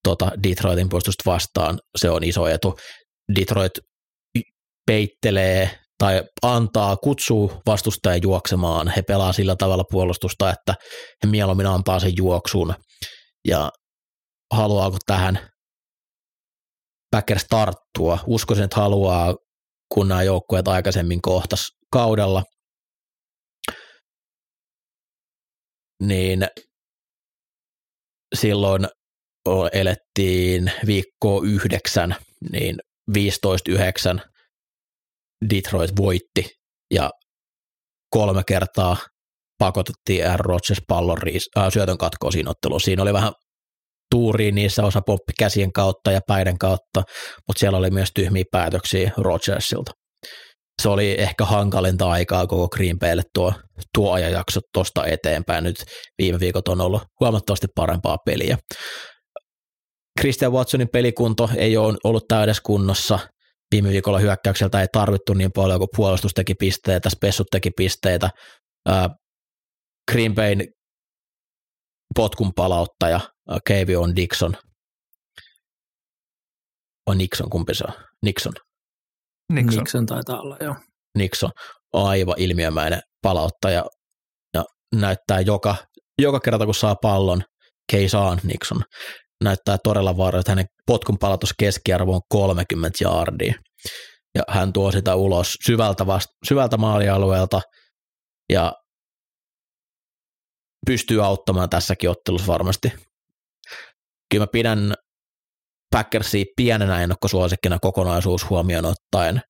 [0.05, 2.79] tota Detroitin puolustusta vastaan, se on iso etu.
[3.35, 3.73] Detroit
[4.87, 8.93] peittelee tai antaa, kutsuu vastustajan juoksemaan.
[8.97, 10.75] He pelaa sillä tavalla puolustusta, että
[11.25, 12.75] he mieluummin antaa sen juoksun.
[13.49, 13.71] Ja
[14.55, 15.51] haluaako tähän
[17.11, 18.19] Packers tarttua?
[18.27, 19.35] Uskoisin, että haluaa,
[19.95, 22.43] kun nämä joukkueet aikaisemmin kohtas kaudella.
[26.03, 26.47] Niin
[28.35, 28.89] silloin
[29.73, 32.17] elettiin viikkoa yhdeksän,
[32.53, 32.77] niin
[33.11, 34.21] 15-9
[35.55, 36.47] Detroit voitti
[36.95, 37.11] ja
[38.11, 38.97] kolme kertaa
[39.59, 42.85] pakotettiin Aaron Rodgers pallon riis, äh, syötön katkoon siinä ottelussa.
[42.85, 43.33] Siinä oli vähän
[44.11, 47.03] tuuriin niissä osa poppi käsien kautta ja päiden kautta,
[47.47, 49.93] mutta siellä oli myös tyhmiä päätöksiä Rodgersilta.
[50.83, 53.53] Se oli ehkä hankalinta aikaa koko Green Baylle tuo,
[53.95, 55.65] tuo ajanjakso tuosta eteenpäin.
[55.65, 55.85] Nyt
[56.19, 58.59] viime viikot on ollut huomattavasti parempaa peliä.
[60.21, 63.19] Christian Watsonin pelikunto ei ole ollut täydessä kunnossa.
[63.73, 68.31] Viime viikolla hyökkäykseltä ei tarvittu niin paljon, kun puolustus teki pisteitä, spessut teki pisteitä.
[70.13, 70.69] Green Bayn
[72.15, 73.21] potkun palauttaja
[73.67, 74.57] Kevin on Dixon.
[77.07, 77.95] On Nixon, kumpi se on?
[78.23, 78.53] Nixon.
[79.53, 79.79] Nixon.
[79.79, 80.77] Nixon taitaa olla, joo.
[81.19, 81.51] Nixon,
[81.93, 83.85] aivan ilmiömäinen palauttaja
[84.55, 84.65] ja
[84.95, 85.77] näyttää joka,
[86.19, 87.43] joka kerta, kun saa pallon,
[87.93, 88.83] Keisaan Nixon,
[89.45, 90.51] näyttää todella vaaralliselta.
[90.51, 93.55] Hänen potkun palautus keskiarvo on 30 jaardia.
[94.35, 97.61] Ja hän tuo sitä ulos syvältä, vasta, syvältä maalialueelta
[98.53, 98.73] ja
[100.87, 102.93] pystyy auttamaan tässäkin ottelussa varmasti.
[104.31, 104.95] Kyllä mä pidän
[105.91, 109.41] Packersia pienenä ennakkosuosikkina kokonaisuus huomioon ottaen,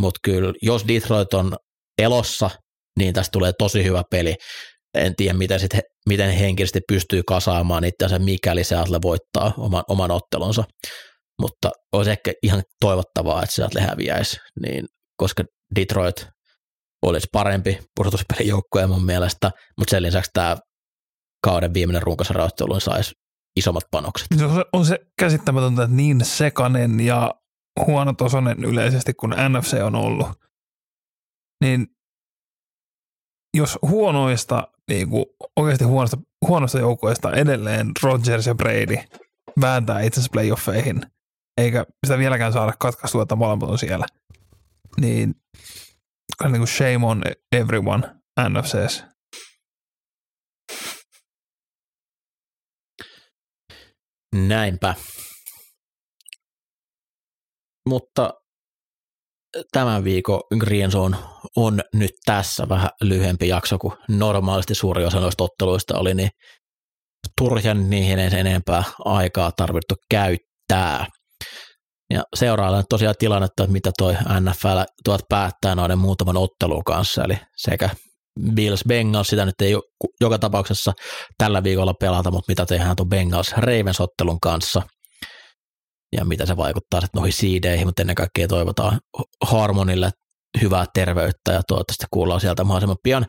[0.00, 1.56] mutta kyllä jos Detroit on
[1.98, 2.50] elossa,
[2.98, 4.34] niin tästä tulee tosi hyvä peli.
[4.96, 5.70] En tiedä, miten, sit,
[6.08, 10.64] miten henkisesti pystyy kasaamaan itseänsä, mikäli Seattle voittaa oman, oman ottelunsa.
[11.40, 14.86] Mutta olisi ehkä ihan toivottavaa, että Seattle häviäisi, niin,
[15.16, 15.44] koska
[15.74, 16.26] Detroit
[17.02, 20.56] olisi parempi pudotuspelijoukkue mun mielestä, mutta sen lisäksi tämä
[21.44, 23.12] kauden viimeinen runkosarjaottelu saisi
[23.56, 24.26] isommat panokset.
[24.38, 27.30] Se on, se käsittämätöntä, että niin sekanen ja
[27.86, 30.28] huonotasoinen yleisesti kuin NFC on ollut,
[31.60, 31.86] niin
[33.56, 35.26] jos huonoista, niin kuin
[35.56, 36.16] oikeasti huonosta,
[36.48, 38.96] huonosta joukkoista edelleen Rodgers ja Brady
[39.60, 41.02] vääntää itsensä playoffeihin,
[41.60, 44.06] eikä sitä vieläkään saada katkaistua, että molemmat on siellä,
[45.00, 45.34] niin,
[46.42, 47.22] niin kuin shame on
[47.52, 48.08] everyone
[48.48, 49.04] NFCs.
[54.34, 54.94] Näinpä.
[57.88, 58.34] Mutta
[59.72, 61.16] tämän viikon Green Zone
[61.56, 66.30] on nyt tässä vähän lyhyempi jakso kuin normaalisti suuri osa noista otteluista oli, niin
[67.40, 71.06] turhan niihin ei enempää aikaa tarvittu käyttää.
[72.10, 77.38] Ja seuraavalle tosiaan tilannetta, että mitä toi NFL tuot päättää noiden muutaman ottelun kanssa, eli
[77.56, 77.90] sekä
[78.54, 79.74] Bills Bengals, sitä nyt ei
[80.20, 80.92] joka tapauksessa
[81.38, 84.82] tällä viikolla pelata, mutta mitä tehdään tuon Bengals Ravens ottelun kanssa
[86.16, 89.00] ja mitä se vaikuttaa sitten noihin siideihin, mutta ennen kaikkea toivotaan
[89.44, 90.10] Harmonille
[90.60, 93.26] hyvää terveyttä ja toivottavasti kuullaan sieltä mahdollisimman pian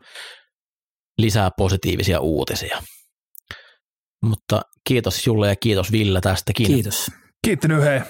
[1.17, 2.83] lisää positiivisia uutisia.
[4.25, 6.67] Mutta kiitos Julle ja kiitos Ville tästäkin.
[6.67, 7.11] Kiitos.
[7.45, 8.01] Kiittänyt hei.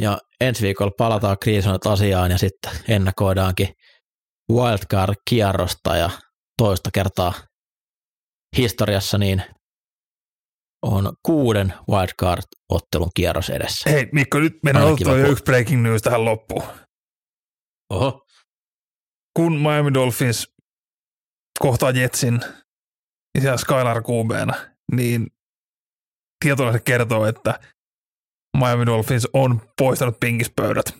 [0.00, 3.68] Ja ensi viikolla palataan kriisonat asiaan ja sitten ennakoidaankin
[4.52, 6.10] wildcard-kierrosta ja
[6.58, 7.32] toista kertaa
[8.56, 9.42] historiassa niin
[10.82, 13.90] on kuuden wildcard-ottelun kierros edessä.
[13.90, 16.62] Hei Mikko, nyt meidän on jo yksi breaking news tähän loppuun.
[17.92, 18.26] Oho.
[19.36, 20.48] Kun Miami Dolphins
[21.58, 22.40] kohtaa Jetsin
[23.42, 24.54] ja Skylar QBna,
[24.92, 25.26] niin
[26.44, 27.60] tietolaiset kertoo, että
[28.56, 30.98] Miami Dolphins on poistanut pinkispöydät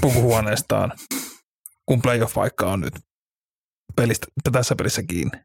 [0.00, 0.92] pukuhuoneestaan
[1.86, 2.94] kun playoff-paikka on nyt
[3.96, 5.38] pelistä, tässä pelissä kiinni.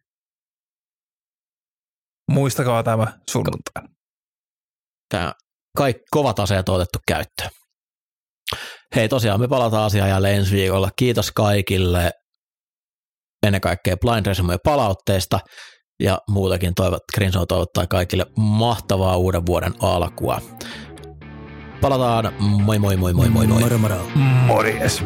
[2.32, 3.84] Muistakaa tämä sunnuntai.
[5.10, 5.34] Tämä
[5.78, 7.50] kaikki kovat aseet on otettu käyttöön.
[8.96, 10.90] Hei tosiaan, me palataan asiaan jälleen ensi viikolla.
[10.96, 12.12] Kiitos kaikille
[13.44, 15.40] ennen kaikkea Blind Resume palautteesta
[16.04, 20.42] ja muutakin toivot, Grinso toivottaa kaikille mahtavaa uuden vuoden alkua.
[21.82, 23.62] Palataan, moi moi moi moi moi moi.
[23.62, 24.08] Moro moro.
[24.46, 25.04] Morjes.